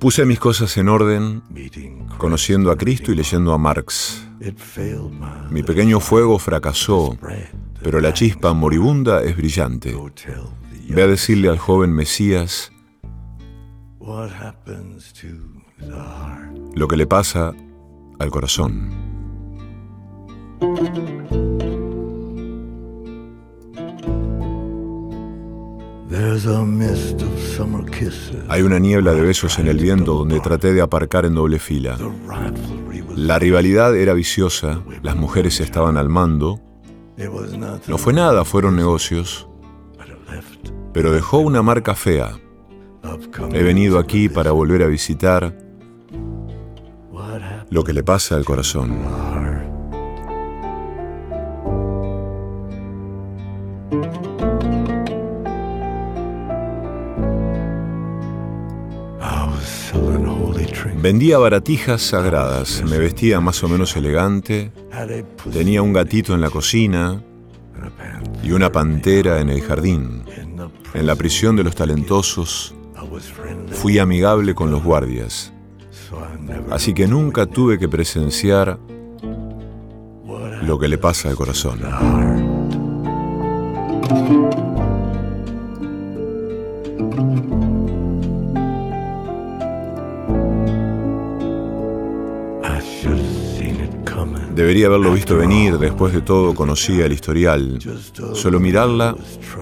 Puse 0.00 0.24
mis 0.24 0.38
cosas 0.38 0.76
en 0.76 0.88
orden, 0.88 1.42
conociendo 2.18 2.70
a 2.70 2.76
Cristo 2.76 3.12
y 3.12 3.14
leyendo 3.14 3.52
a 3.52 3.58
Marx. 3.58 4.26
Mi 5.50 5.62
pequeño 5.62 6.00
fuego 6.00 6.38
fracasó, 6.38 7.16
pero 7.82 8.00
la 8.00 8.12
chispa 8.12 8.52
moribunda 8.52 9.22
es 9.22 9.36
brillante. 9.36 9.96
Ve 10.88 11.02
a 11.02 11.06
decirle 11.06 11.48
al 11.48 11.58
joven 11.58 11.92
Mesías 11.92 12.72
lo 16.74 16.88
que 16.88 16.96
le 16.96 17.06
pasa 17.06 17.54
al 18.18 18.30
corazón. 18.30 19.06
Hay 28.48 28.62
una 28.62 28.78
niebla 28.78 29.12
de 29.12 29.20
besos 29.20 29.58
en 29.58 29.68
el 29.68 29.78
viento 29.78 30.14
donde 30.14 30.40
traté 30.40 30.72
de 30.72 30.80
aparcar 30.80 31.24
en 31.24 31.34
doble 31.34 31.58
fila. 31.58 31.98
La 33.14 33.38
rivalidad 33.38 33.96
era 33.96 34.14
viciosa, 34.14 34.82
las 35.02 35.16
mujeres 35.16 35.60
estaban 35.60 35.96
al 35.96 36.08
mando. 36.08 36.60
No 37.86 37.98
fue 37.98 38.12
nada, 38.12 38.44
fueron 38.44 38.76
negocios, 38.76 39.48
pero 40.92 41.12
dejó 41.12 41.38
una 41.38 41.62
marca 41.62 41.94
fea. 41.94 42.38
He 43.52 43.62
venido 43.62 43.98
aquí 43.98 44.28
para 44.28 44.52
volver 44.52 44.82
a 44.82 44.86
visitar 44.86 45.56
lo 47.70 47.84
que 47.84 47.92
le 47.92 48.02
pasa 48.02 48.36
al 48.36 48.44
corazón. 48.44 48.98
Vendía 61.06 61.38
baratijas 61.38 62.02
sagradas, 62.02 62.82
me 62.82 62.98
vestía 62.98 63.40
más 63.40 63.62
o 63.62 63.68
menos 63.68 63.94
elegante, 63.94 64.72
tenía 65.52 65.80
un 65.80 65.92
gatito 65.92 66.34
en 66.34 66.40
la 66.40 66.50
cocina 66.50 67.22
y 68.42 68.50
una 68.50 68.72
pantera 68.72 69.40
en 69.40 69.48
el 69.48 69.62
jardín. 69.62 70.24
En 70.94 71.06
la 71.06 71.14
prisión 71.14 71.54
de 71.54 71.62
los 71.62 71.76
talentosos 71.76 72.74
fui 73.70 74.00
amigable 74.00 74.56
con 74.56 74.72
los 74.72 74.82
guardias, 74.82 75.52
así 76.72 76.92
que 76.92 77.06
nunca 77.06 77.46
tuve 77.46 77.78
que 77.78 77.88
presenciar 77.88 78.76
lo 80.62 80.76
que 80.76 80.88
le 80.88 80.98
pasa 80.98 81.28
al 81.28 81.36
corazón. 81.36 81.82
Debería 94.66 94.88
haberlo 94.88 95.12
visto 95.12 95.36
venir, 95.36 95.78
después 95.78 96.12
de 96.12 96.22
todo 96.22 96.52
conocía 96.52 97.06
el 97.06 97.12
historial. 97.12 97.78
Solo 98.32 98.58
mirarla 98.58 99.14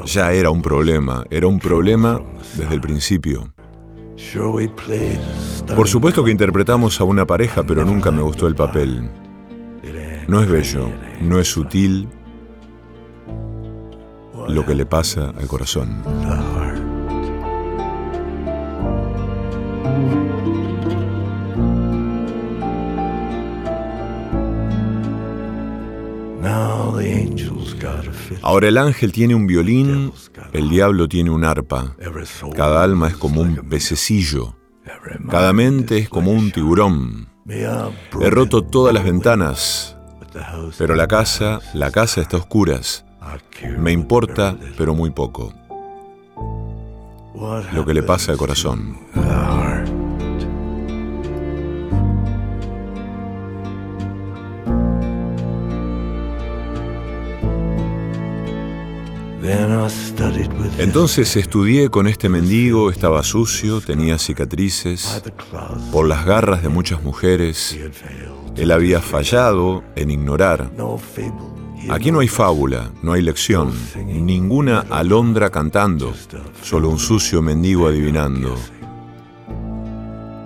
ya 0.07 0.33
era 0.33 0.49
un 0.49 0.63
problema, 0.63 1.25
era 1.29 1.47
un 1.47 1.59
problema 1.59 2.23
desde 2.57 2.75
el 2.75 2.81
principio. 2.81 3.53
Por 5.77 5.89
supuesto 5.89 6.25
que 6.25 6.31
interpretamos 6.31 7.03
a 7.03 7.05
una 7.05 7.27
pareja, 7.27 7.65
pero 7.65 7.85
nunca 7.85 8.11
me 8.11 8.23
gustó 8.23 8.47
el 8.47 8.55
papel. 8.55 9.11
No 10.27 10.41
es 10.41 10.49
bello, 10.49 10.89
no 11.21 11.39
es 11.39 11.49
sutil 11.49 12.09
lo 14.49 14.65
que 14.65 14.75
le 14.75 14.87
pasa 14.87 15.35
al 15.39 15.47
corazón. 15.47 16.03
Ahora 28.43 28.69
el 28.69 28.79
ángel 28.79 29.13
tiene 29.13 29.35
un 29.35 29.47
violín, 29.47 30.13
el 30.53 30.69
diablo 30.69 31.09
tiene 31.09 31.31
un 31.31 31.45
arpa. 31.45 31.97
Cada 32.55 32.83
alma 32.83 33.09
es 33.09 33.17
como 33.17 33.41
un 33.41 33.57
pececillo, 33.69 34.55
cada 35.31 35.53
mente 35.53 35.99
es 35.99 36.09
como 36.09 36.33
un 36.33 36.51
tiburón. 36.51 37.29
He 37.47 38.31
roto 38.31 38.63
todas 38.63 38.95
las 38.95 39.05
ventanas, 39.05 39.97
pero 40.79 40.95
la 40.95 41.07
casa, 41.07 41.61
la 41.75 41.91
casa 41.91 42.21
está 42.21 42.37
a 42.37 42.41
oscuras. 42.41 43.05
Me 43.79 43.93
importa, 43.93 44.57
pero 44.77 44.95
muy 44.95 45.11
poco, 45.11 45.53
lo 47.73 47.85
que 47.85 47.95
le 47.95 48.03
pasa 48.03 48.33
al 48.33 48.39
corazón. 48.39 48.99
Entonces 60.79 61.37
estudié 61.37 61.91
con 61.91 62.07
este 62.07 62.29
mendigo, 62.29 62.91
estaba 62.91 63.23
sucio, 63.23 63.81
tenía 63.81 64.19
cicatrices, 64.19 65.23
por 65.93 66.09
las 66.09 66.25
garras 66.25 66.63
de 66.63 66.71
muchas 66.71 67.03
mujeres. 67.03 67.79
Él 68.57 68.71
había 68.71 69.01
fallado 69.01 69.85
en 69.97 70.11
ignorar. 70.11 70.71
Aquí 71.91 72.11
no 72.11 72.21
hay 72.21 72.29
fábula, 72.29 72.91
no 73.03 73.13
hay 73.13 73.21
lección, 73.21 73.73
ninguna 74.07 74.81
alondra 74.91 75.51
cantando, 75.51 76.15
solo 76.63 76.89
un 76.89 76.99
sucio 76.99 77.43
mendigo 77.43 77.87
adivinando. 77.87 78.57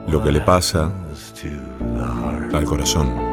lo 0.09 0.23
que 0.23 0.33
le 0.33 0.41
pasa 0.41 0.91
al 2.53 2.65
corazón. 2.65 3.28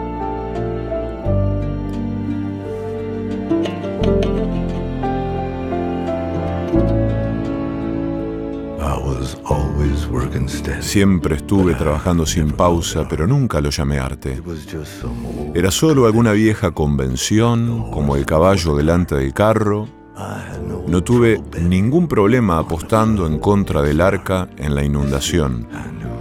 Siempre 10.81 11.35
estuve 11.35 11.75
trabajando 11.75 12.25
sin 12.25 12.51
pausa, 12.51 13.07
pero 13.07 13.27
nunca 13.27 13.61
lo 13.61 13.69
llamé 13.69 13.99
arte. 13.99 14.41
Era 15.53 15.71
solo 15.71 16.05
alguna 16.05 16.31
vieja 16.31 16.71
convención, 16.71 17.91
como 17.91 18.15
el 18.15 18.25
caballo 18.25 18.75
delante 18.75 19.15
del 19.15 19.33
carro. 19.33 19.87
No 20.87 21.03
tuve 21.03 21.41
ningún 21.61 22.07
problema 22.07 22.57
apostando 22.57 23.27
en 23.27 23.39
contra 23.39 23.81
del 23.81 24.01
arca 24.01 24.49
en 24.57 24.73
la 24.73 24.83
inundación. 24.83 25.67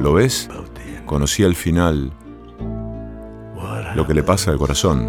¿Lo 0.01 0.13
ves? 0.15 0.49
Conocí 1.07 1.45
al 1.45 1.55
final 1.55 2.13
lo 3.95 4.07
que 4.07 4.15
le 4.15 4.23
pasa 4.23 4.51
al 4.51 4.59
corazón. 4.59 5.09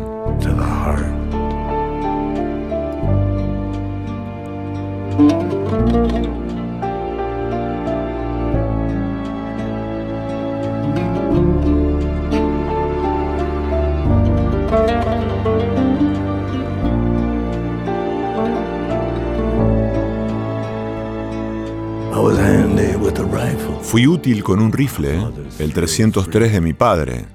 Con 24.44 24.60
un 24.60 24.72
rifle, 24.72 25.24
el 25.60 25.72
303 25.72 26.52
de 26.52 26.62
mi 26.62 26.74
padre. 26.74 27.26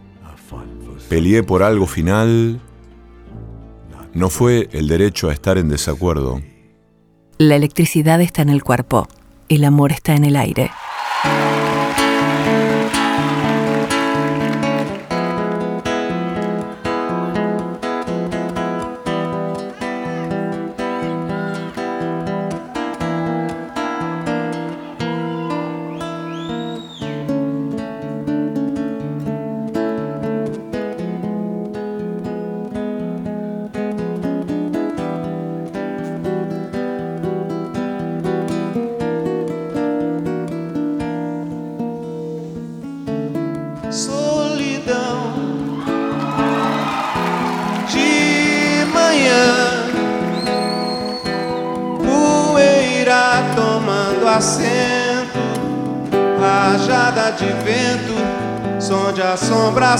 Peleé 1.08 1.44
por 1.44 1.62
algo 1.62 1.86
final. 1.86 2.60
No 4.12 4.28
fue 4.28 4.68
el 4.72 4.88
derecho 4.88 5.28
a 5.28 5.32
estar 5.32 5.56
en 5.56 5.68
desacuerdo. 5.68 6.42
La 7.38 7.54
electricidad 7.54 8.20
está 8.20 8.42
en 8.42 8.48
el 8.48 8.64
cuerpo, 8.64 9.06
el 9.48 9.64
amor 9.64 9.92
está 9.92 10.16
en 10.16 10.24
el 10.24 10.34
aire. 10.34 10.72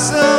Coração 0.01 0.30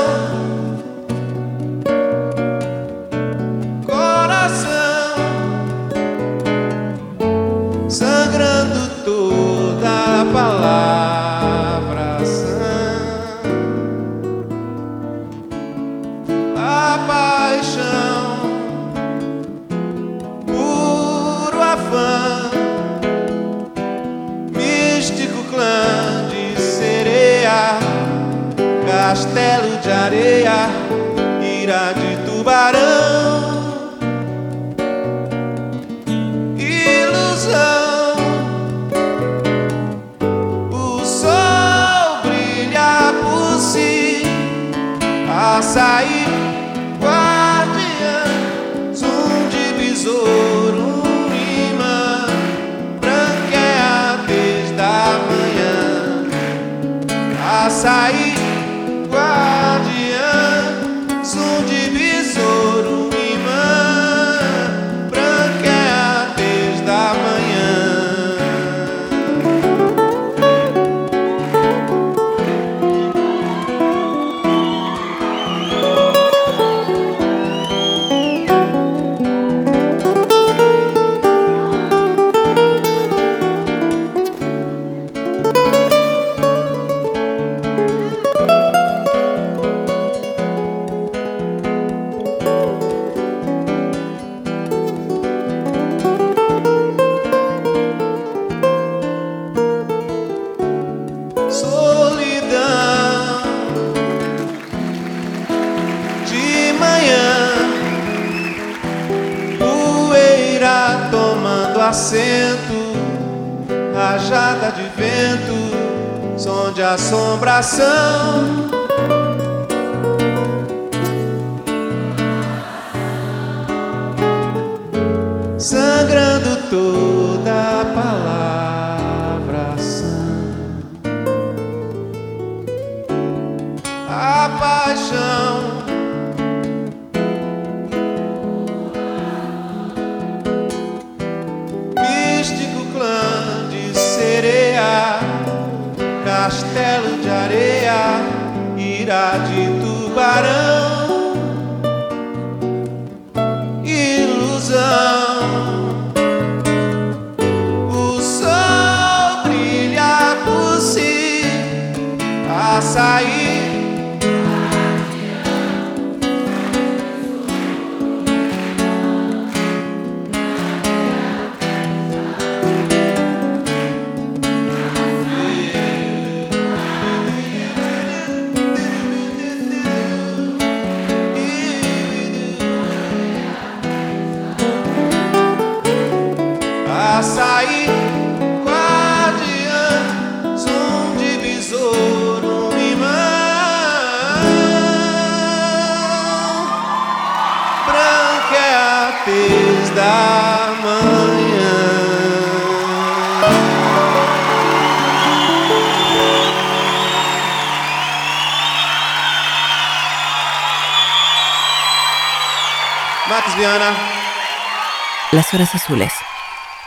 Las 215.31 215.53
horas 215.53 215.73
azules. 215.75 216.11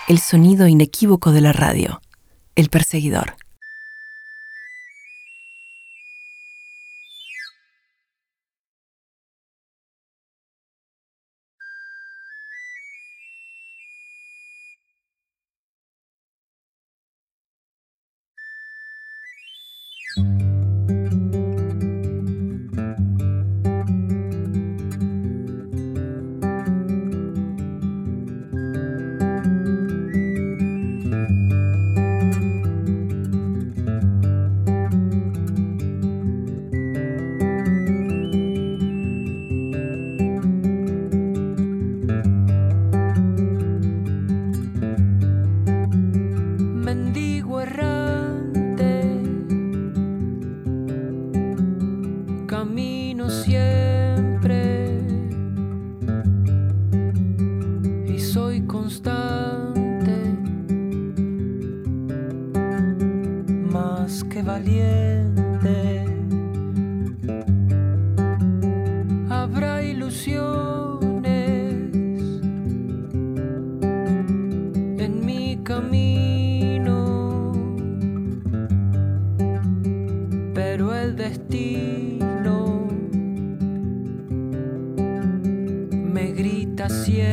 El 0.06 0.18
sonido 0.18 0.66
inequívoco 0.68 1.32
de 1.32 1.40
la 1.40 1.52
radio. 1.52 2.02
El 2.56 2.68
perseguidor. 2.68 3.36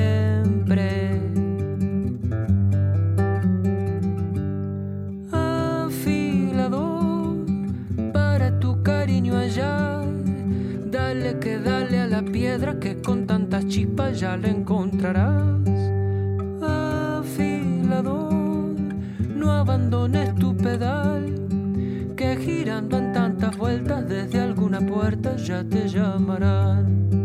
Siempre. 0.01 1.21
Afilador 5.31 7.35
para 8.13 8.59
tu 8.59 8.81
cariño 8.83 9.37
allá, 9.37 10.01
dale 10.85 11.39
que 11.39 11.59
dale 11.59 11.99
a 11.99 12.07
la 12.07 12.21
piedra 12.21 12.79
que 12.79 13.01
con 13.01 13.27
tantas 13.27 13.67
chispas 13.67 14.19
ya 14.19 14.37
la 14.37 14.47
encontrarás 14.47 15.59
afilador, 17.19 18.33
no 19.35 19.51
abandones 19.51 20.33
tu 20.35 20.55
pedal, 20.55 21.35
que 22.15 22.37
girando 22.37 22.97
en 22.97 23.13
tantas 23.13 23.57
vueltas 23.57 24.07
de 24.07 24.21
desde 24.21 24.41
alguna 24.41 24.79
puerta 24.79 25.35
ya 25.37 25.63
te 25.63 25.87
llamarán. 25.87 27.20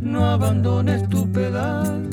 No 0.00 0.24
abandones 0.24 1.08
tu 1.08 1.30
pedal, 1.30 2.08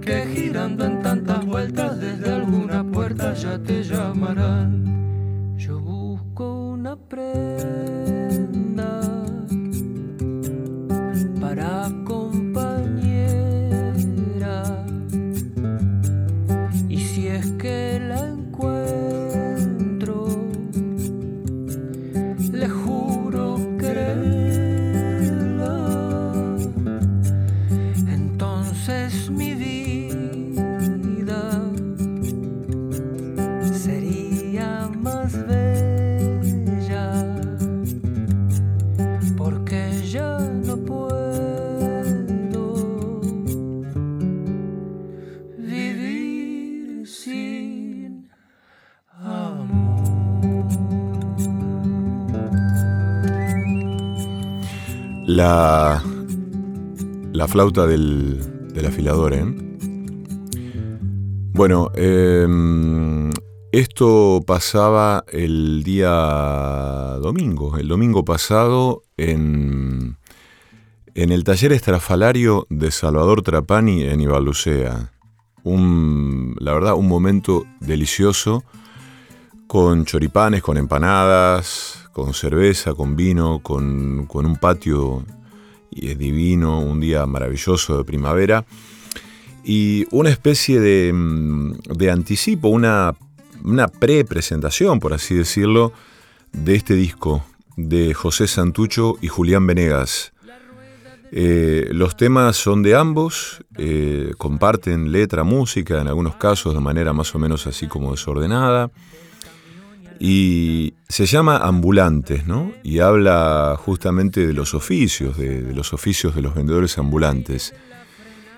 que 0.00 0.26
girando 0.34 0.84
en 0.84 1.02
tantas 1.02 1.44
vueltas 1.44 2.00
desde 2.00 2.32
alguna 2.32 2.82
puerta 2.82 3.34
ya 3.34 3.58
te 3.58 3.82
llamarán. 3.82 5.56
Yo 5.58 5.78
busco 5.80 6.70
una 6.70 6.96
prenda 6.96 8.09
La, 55.40 56.02
la 57.32 57.48
flauta 57.48 57.86
del, 57.86 58.74
del 58.74 58.84
afilador, 58.84 59.32
¿eh? 59.32 59.42
Bueno, 61.54 61.90
em, 61.94 63.30
esto 63.72 64.42
pasaba 64.46 65.24
el 65.32 65.82
día 65.82 66.10
domingo, 67.22 67.78
el 67.78 67.88
domingo 67.88 68.22
pasado 68.22 69.04
en, 69.16 70.18
en 71.14 71.32
el 71.32 71.42
taller 71.42 71.72
estrafalario 71.72 72.66
de 72.68 72.90
Salvador 72.90 73.40
Trapani 73.40 74.02
en 74.02 74.20
Ibalucea. 74.20 75.14
Un, 75.62 76.54
la 76.58 76.74
verdad, 76.74 76.96
un 76.96 77.08
momento 77.08 77.64
delicioso 77.80 78.62
con 79.66 80.04
choripanes, 80.04 80.60
con 80.62 80.76
empanadas, 80.76 81.99
con 82.12 82.34
cerveza, 82.34 82.94
con 82.94 83.16
vino, 83.16 83.60
con, 83.62 84.26
con 84.26 84.46
un 84.46 84.56
patio 84.56 85.24
y 85.90 86.10
es 86.10 86.18
divino, 86.18 86.80
un 86.80 87.00
día 87.00 87.26
maravilloso 87.26 87.98
de 87.98 88.04
primavera 88.04 88.64
y 89.64 90.06
una 90.10 90.30
especie 90.30 90.80
de, 90.80 91.12
mm, 91.12 91.72
de 91.96 92.10
anticipo, 92.10 92.68
una, 92.68 93.14
una 93.64 93.88
pre-presentación, 93.88 95.00
por 95.00 95.12
así 95.12 95.34
decirlo, 95.34 95.92
de 96.52 96.74
este 96.74 96.94
disco 96.94 97.44
de 97.76 98.14
José 98.14 98.46
Santucho 98.46 99.16
y 99.20 99.28
Julián 99.28 99.66
Venegas. 99.66 100.32
Eh, 101.32 101.88
los 101.92 102.16
temas 102.16 102.56
son 102.56 102.82
de 102.82 102.96
ambos, 102.96 103.64
eh, 103.76 104.32
comparten 104.36 105.12
letra, 105.12 105.44
música, 105.44 106.00
en 106.00 106.08
algunos 106.08 106.34
casos 106.36 106.74
de 106.74 106.80
manera 106.80 107.12
más 107.12 107.32
o 107.34 107.38
menos 107.38 107.66
así 107.66 107.86
como 107.86 108.10
desordenada. 108.10 108.90
Y 110.20 110.92
se 111.08 111.26
llama 111.26 111.56
Ambulantes, 111.56 112.46
¿no? 112.46 112.72
Y 112.84 113.00
habla 113.00 113.74
justamente 113.78 114.46
de 114.46 114.52
los 114.52 114.74
oficios, 114.74 115.36
de, 115.36 115.72
los 115.74 115.92
oficios 115.92 116.34
de 116.36 116.42
los 116.42 116.54
vendedores 116.54 116.98
ambulantes. 116.98 117.74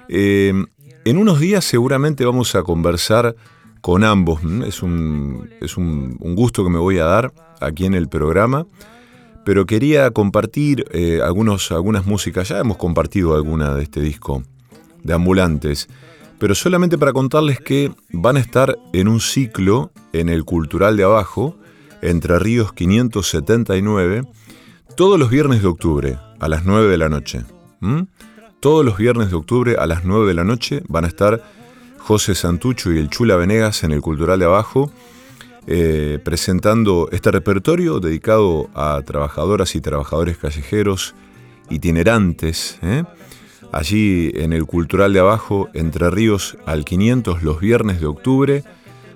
Eh, 0.09 0.53
en 1.05 1.17
unos 1.17 1.41
días 1.41 1.65
seguramente 1.65 2.25
vamos 2.25 2.55
a 2.57 2.65
conversar 2.65 3.37
con 3.81 4.03
ambos. 4.03 4.41
Es, 4.67 4.83
un, 4.83 5.49
es 5.61 5.77
un 5.77 6.35
gusto 6.35 6.65
que 6.65 6.71
me 6.71 6.79
voy 6.79 6.99
a 6.99 7.05
dar 7.05 7.33
aquí 7.61 7.87
en 7.87 7.95
el 7.95 8.09
programa. 8.09 8.67
Pero 9.45 9.67
quería 9.67 10.11
compartir 10.11 10.85
eh, 10.93 11.21
algunos, 11.23 11.73
algunas 11.73 12.07
músicas. 12.07 12.49
Ya 12.49 12.59
hemos 12.59 12.77
compartido 12.77 13.35
alguna 13.35 13.75
de 13.75 13.83
este 13.83 14.01
disco 14.01 14.45
de 15.03 15.15
Ambulantes. 15.15 15.89
Pero 16.43 16.57
solamente 16.57 16.99
para 16.99 17.12
contarles 17.12 17.61
que 17.61 17.93
van 18.11 18.36
a 18.36 18.40
estar 18.40 18.76
en 18.93 19.07
un 19.07 19.20
ciclo 19.20 19.93
en 20.12 20.28
el 20.28 20.45
Cultural 20.45 20.97
de 20.97 21.05
Abajo, 21.05 21.57
Entre 22.01 22.36
Ríos 22.40 22.72
579, 22.72 24.24
todos 24.97 25.20
los 25.20 25.30
viernes 25.30 25.62
de 25.62 25.68
octubre 25.68 26.18
a 26.40 26.49
las 26.49 26.64
9 26.64 26.88
de 26.88 26.99
la 26.99 27.09
noche. 27.09 27.43
Todos 28.59 28.84
los 28.84 28.97
viernes 28.97 29.30
de 29.30 29.36
octubre 29.36 29.76
a 29.78 29.86
las 29.86 30.05
9 30.05 30.26
de 30.26 30.34
la 30.34 30.43
noche 30.43 30.82
van 30.88 31.05
a 31.05 31.07
estar 31.07 31.45
José 31.99 32.34
Santucho 32.34 32.90
y 32.90 32.99
el 32.99 33.09
Chula 33.09 33.36
Venegas 33.36 33.84
en 33.84 33.93
el 33.93 34.01
Cultural 34.01 34.40
de 34.40 34.47
Abajo 34.47 34.90
eh, 35.68 36.18
presentando 36.24 37.09
este 37.12 37.30
repertorio 37.30 38.01
dedicado 38.01 38.68
a 38.74 39.01
trabajadoras 39.07 39.76
y 39.76 39.80
trabajadores 39.80 40.38
callejeros 40.38 41.14
itinerantes. 41.70 42.80
¿eh? 42.82 43.05
Allí 43.73 44.31
en 44.35 44.53
el 44.53 44.66
Cultural 44.66 45.14
de 45.14 45.20
Abajo, 45.20 45.70
Entre 45.73 46.11
Ríos 46.11 46.59
al 46.66 46.85
500, 46.85 47.43
los 47.43 47.59
viernes 47.59 48.01
de 48.01 48.07
octubre, 48.07 48.64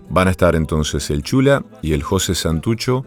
van 0.08 0.28
a 0.28 0.30
estar 0.30 0.56
entonces 0.56 1.10
el 1.10 1.22
Chula 1.22 1.62
y 1.82 1.92
el 1.92 2.02
José 2.02 2.34
Santucho 2.34 3.04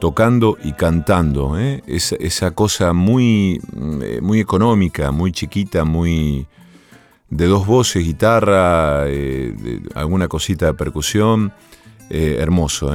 tocando 0.00 0.58
y 0.62 0.72
cantando. 0.72 1.58
¿eh? 1.58 1.82
Esa, 1.86 2.50
cosa 2.50 2.92
muy, 2.92 3.58
eh, 4.02 4.20
muy 4.20 4.40
económica, 4.40 5.12
muy 5.12 5.32
chiquita, 5.32 5.84
muy 5.84 6.46
de 7.30 7.46
dos 7.46 7.66
voces, 7.66 8.04
guitarra, 8.04 9.04
eh, 9.06 9.80
alguna 9.94 10.28
cosita 10.28 10.66
de 10.66 10.74
percusión. 10.74 11.52
Hermoso. 12.10 12.92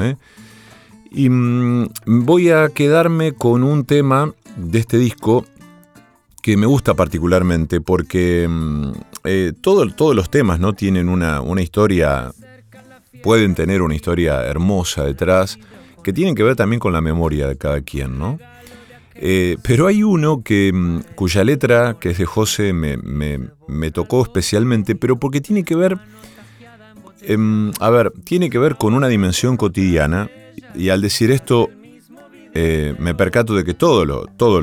Y 1.10 1.28
mm, 1.28 1.90
voy 2.06 2.52
a 2.52 2.70
quedarme 2.70 3.32
con 3.32 3.64
un 3.64 3.84
tema 3.84 4.32
de 4.56 4.78
este 4.78 5.00
disco 5.00 5.44
que 6.48 6.56
me 6.56 6.66
gusta 6.66 6.94
particularmente 6.94 7.82
porque 7.82 8.48
mm, 8.50 8.92
eh, 9.26 9.52
todo- 9.60 9.86
todos 9.94 10.16
los 10.16 10.30
temas 10.30 10.62
¿no? 10.62 10.72
tienen 10.72 11.10
una, 11.10 11.42
una 11.42 11.62
historia, 11.62 12.32
pueden 13.22 13.54
tener 13.54 13.82
una 13.82 13.96
historia 13.96 14.46
hermosa 14.46 15.04
detrás, 15.04 15.60
que 16.06 16.14
tienen 16.14 16.36
que 16.36 16.44
ver 16.44 16.56
también 16.56 16.80
con 16.80 16.94
la 16.94 17.02
memoria 17.02 17.50
de 17.50 17.58
cada 17.58 17.82
quien. 17.82 18.18
¿no? 18.18 18.40
Eh, 19.16 19.58
pero 19.62 19.88
hay 19.88 20.04
uno 20.04 20.42
que, 20.42 20.72
mm, 20.74 21.00
cuya 21.16 21.44
letra, 21.44 21.98
que 22.00 22.12
es 22.12 22.18
de 22.18 22.26
José, 22.26 22.72
me, 22.72 22.96
me- 22.96 23.92
tocó 23.92 24.22
especialmente, 24.24 24.96
pero 24.96 25.18
porque 25.18 25.42
tiene 25.42 25.66
que 25.66 25.76
ver, 25.76 25.98
em, 27.24 27.74
a 27.82 27.90
ver, 27.90 28.14
tiene 28.24 28.50
que 28.50 28.58
ver 28.58 28.78
con 28.78 28.94
una 28.94 29.10
dimensión 29.10 29.58
cotidiana, 29.58 30.30
y 30.76 30.88
al 30.90 31.02
decir 31.02 31.30
esto, 31.32 31.70
eh, 32.60 32.96
me 32.98 33.14
percato 33.14 33.54
de 33.54 33.64
que 33.64 33.76
todos 33.76 34.08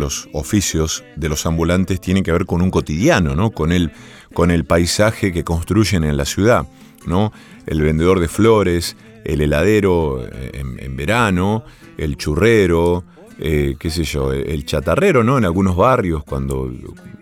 los 0.00 0.28
oficios 0.32 1.04
de 1.14 1.28
los 1.28 1.46
ambulantes 1.46 2.00
tienen 2.00 2.24
que 2.24 2.32
ver 2.32 2.44
con 2.44 2.60
un 2.60 2.72
cotidiano, 2.72 3.36
¿no? 3.36 3.52
Con 3.52 3.70
el, 3.70 4.64
paisaje 4.64 5.32
que 5.32 5.44
construyen 5.44 6.02
en 6.02 6.16
la 6.16 6.24
ciudad, 6.24 6.66
¿no? 7.06 7.32
El 7.66 7.82
vendedor 7.82 8.18
de 8.18 8.26
flores, 8.26 8.96
el 9.24 9.42
heladero 9.42 10.26
eh, 10.26 10.64
en, 10.76 10.96
verano, 10.96 11.62
el 11.96 12.16
churrero, 12.16 13.04
eh, 13.38 13.76
qué 13.78 13.90
sé 13.90 14.02
yo, 14.02 14.32
el 14.32 14.66
chatarrero, 14.66 15.22
¿no? 15.22 15.38
En 15.38 15.44
algunos 15.44 15.76
barrios 15.76 16.24
cuando 16.24 16.68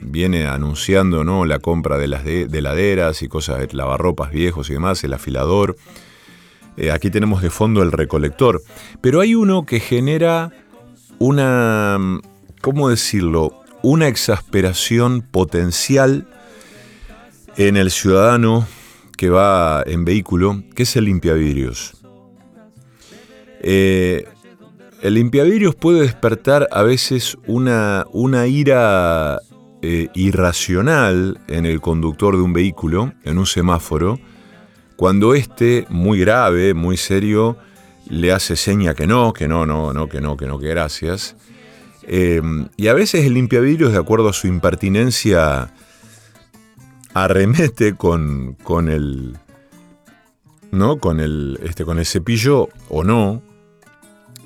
viene 0.01 0.47
anunciando, 0.47 1.23
¿no? 1.23 1.45
La 1.45 1.59
compra 1.59 1.99
de 1.99 2.09
las 2.09 2.25
de, 2.25 2.47
de 2.47 2.59
heladeras 2.61 3.20
y 3.20 3.29
cosas, 3.29 3.75
lavarropas 3.75 4.33
viejos 4.33 4.70
y 4.70 4.73
demás, 4.73 5.05
el 5.05 5.12
afilador. 5.12 5.77
Aquí 6.91 7.11
tenemos 7.11 7.43
de 7.43 7.51
fondo 7.51 7.83
el 7.83 7.93
recolector. 7.93 8.62
Pero 9.03 9.20
hay 9.20 9.35
uno 9.35 9.66
que 9.66 9.79
genera 9.79 10.51
una, 11.23 11.99
¿cómo 12.61 12.89
decirlo? 12.89 13.62
Una 13.83 14.09
exasperación 14.09 15.23
potencial 15.23 16.27
en 17.57 17.77
el 17.77 17.93
ciudadano 17.93 18.66
que 19.16 19.31
va 19.31 19.85
en 19.87 20.05
vehículo, 20.05 20.64
que 20.75 20.83
es 20.83 20.97
el 20.97 21.05
limpiavidrios. 21.05 21.93
Eh, 23.61 24.25
el 25.01 25.14
limpiavidrios 25.14 25.77
puede 25.77 26.01
despertar 26.01 26.66
a 26.73 26.83
veces 26.83 27.39
una, 27.47 28.05
una 28.11 28.49
ira 28.49 29.39
eh, 29.81 30.09
irracional 30.14 31.41
en 31.47 31.66
el 31.66 31.81
conductor 31.81 32.35
de 32.35 32.43
un 32.43 32.53
vehículo, 32.53 33.12
en 33.23 33.39
un 33.39 33.47
semáforo, 33.47 34.18
cuando 34.97 35.35
éste, 35.35 35.87
muy 35.89 36.18
grave, 36.18 36.75
muy 36.75 36.97
serio, 36.97 37.59
le 38.09 38.33
hace 38.33 38.57
seña 38.57 38.95
que 38.95 39.07
no, 39.07 39.33
que 39.33 39.49
no, 39.49 39.67
no, 39.67 39.93
no, 39.93 40.09
que 40.09 40.21
no, 40.21 40.37
que 40.37 40.47
no, 40.47 40.59
que 40.59 40.69
gracias. 40.69 41.37
Eh, 42.05 42.43
y 42.77 42.89
a 42.89 42.95
veces 42.95 43.25
el 43.25 43.35
limpiavidrios, 43.35 43.93
de 43.93 43.99
acuerdo 43.99 44.29
a 44.29 44.33
su 44.33 44.47
impertinencia, 44.47 45.73
arremete 47.15 47.95
con, 47.95 48.57
con 48.63 48.89
el. 48.89 49.39
¿No? 50.71 50.99
Con 50.99 51.21
el. 51.21 51.59
Este, 51.63 51.85
con 51.85 51.99
el 51.99 52.07
cepillo 52.07 52.69
o 52.89 53.05
no. 53.05 53.43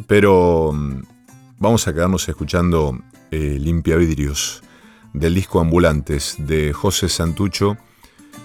Pero 0.07 0.73
mm, 0.75 1.03
vamos 1.59 1.89
a 1.89 1.95
quedarnos 1.95 2.29
escuchando 2.29 2.99
eh, 3.31 3.59
Limpiavidrios 3.61 4.63
del 5.13 5.35
disco 5.35 5.61
Ambulantes 5.61 6.37
de 6.39 6.73
José 6.73 7.09
Santucho 7.09 7.79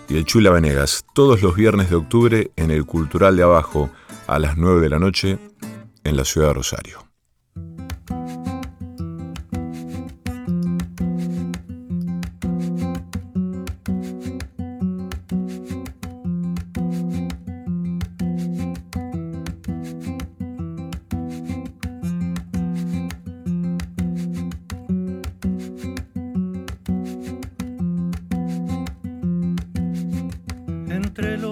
y 0.07 0.17
el 0.17 0.25
Chula 0.25 0.51
Venegas, 0.51 1.05
todos 1.13 1.41
los 1.41 1.55
viernes 1.55 1.89
de 1.89 1.97
octubre 1.97 2.51
en 2.55 2.71
el 2.71 2.85
Cultural 2.85 3.35
de 3.35 3.43
Abajo 3.43 3.89
a 4.31 4.39
las 4.39 4.55
9 4.55 4.79
de 4.79 4.89
la 4.89 4.97
noche 4.97 5.37
en 6.05 6.15
la 6.15 6.23
ciudad 6.23 6.47
de 6.47 6.53
Rosario. 6.53 7.10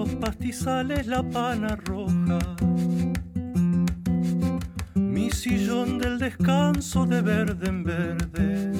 Los 0.00 0.14
pastizales 0.14 1.06
la 1.06 1.22
pana 1.22 1.76
roja. 1.76 2.38
Mi 4.94 5.30
sillón 5.30 5.98
del 5.98 6.18
descanso 6.18 7.04
de 7.04 7.20
verde 7.20 7.68
en 7.68 7.84
verde. 7.84 8.72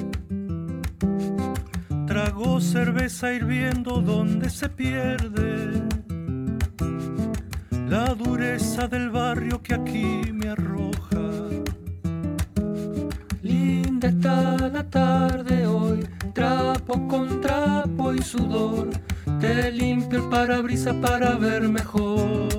Trago 2.06 2.58
cerveza 2.58 3.34
hirviendo 3.34 4.00
donde 4.00 4.48
se 4.48 4.70
pierde 4.70 5.82
la 7.86 8.14
dureza 8.14 8.88
del 8.88 9.10
barrio 9.10 9.62
que 9.62 9.74
aquí 9.74 10.32
me 10.32 10.48
arroja. 10.48 11.26
Linda 13.42 14.08
está 14.08 14.56
la 14.56 14.84
tarde 14.84 15.66
hoy, 15.66 16.00
trapo 16.32 17.06
con 17.08 17.42
trapo 17.42 18.14
y 18.14 18.22
sudor. 18.22 18.88
Te 19.40 19.72
limpio 19.72 20.18
el 20.18 20.28
parabrisas 20.28 20.94
para 20.96 21.34
ver 21.36 21.62
mejor. 21.62 22.49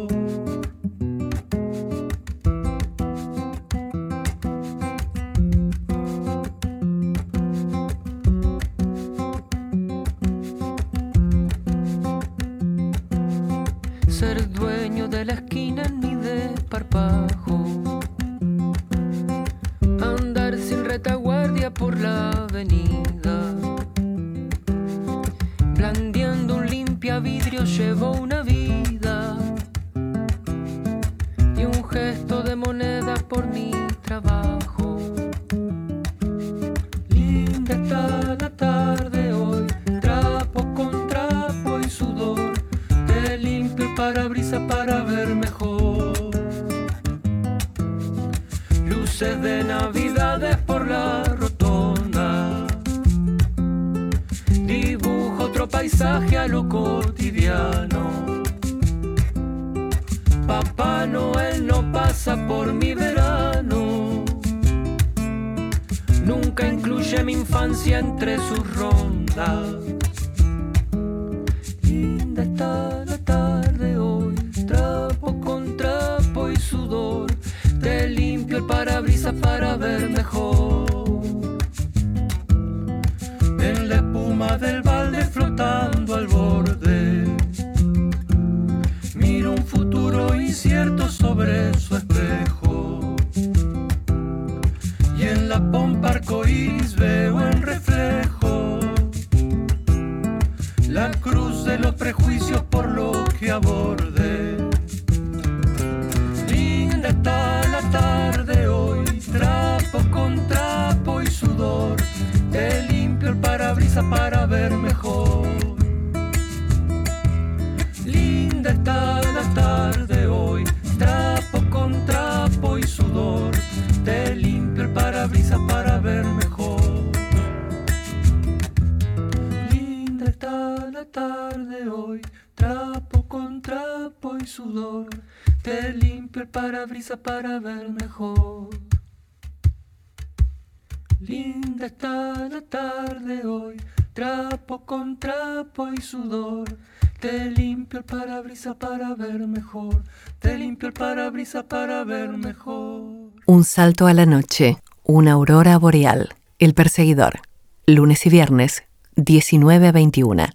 Te 150.40 150.58
limpio 150.58 150.88
el 150.88 150.94
parabrisas 150.94 151.64
para 151.64 152.04
ver 152.04 152.30
mejor. 152.30 153.32
Un 153.46 153.64
salto 153.64 154.08
a 154.08 154.14
la 154.14 154.26
noche, 154.26 154.78
una 155.04 155.34
aurora 155.34 155.78
boreal, 155.78 156.30
El 156.60 156.74
Perseguidor, 156.74 157.42
lunes 157.86 158.26
y 158.26 158.30
viernes, 158.30 158.84
19 159.16 159.88
a 159.88 159.92
21. 159.92 160.46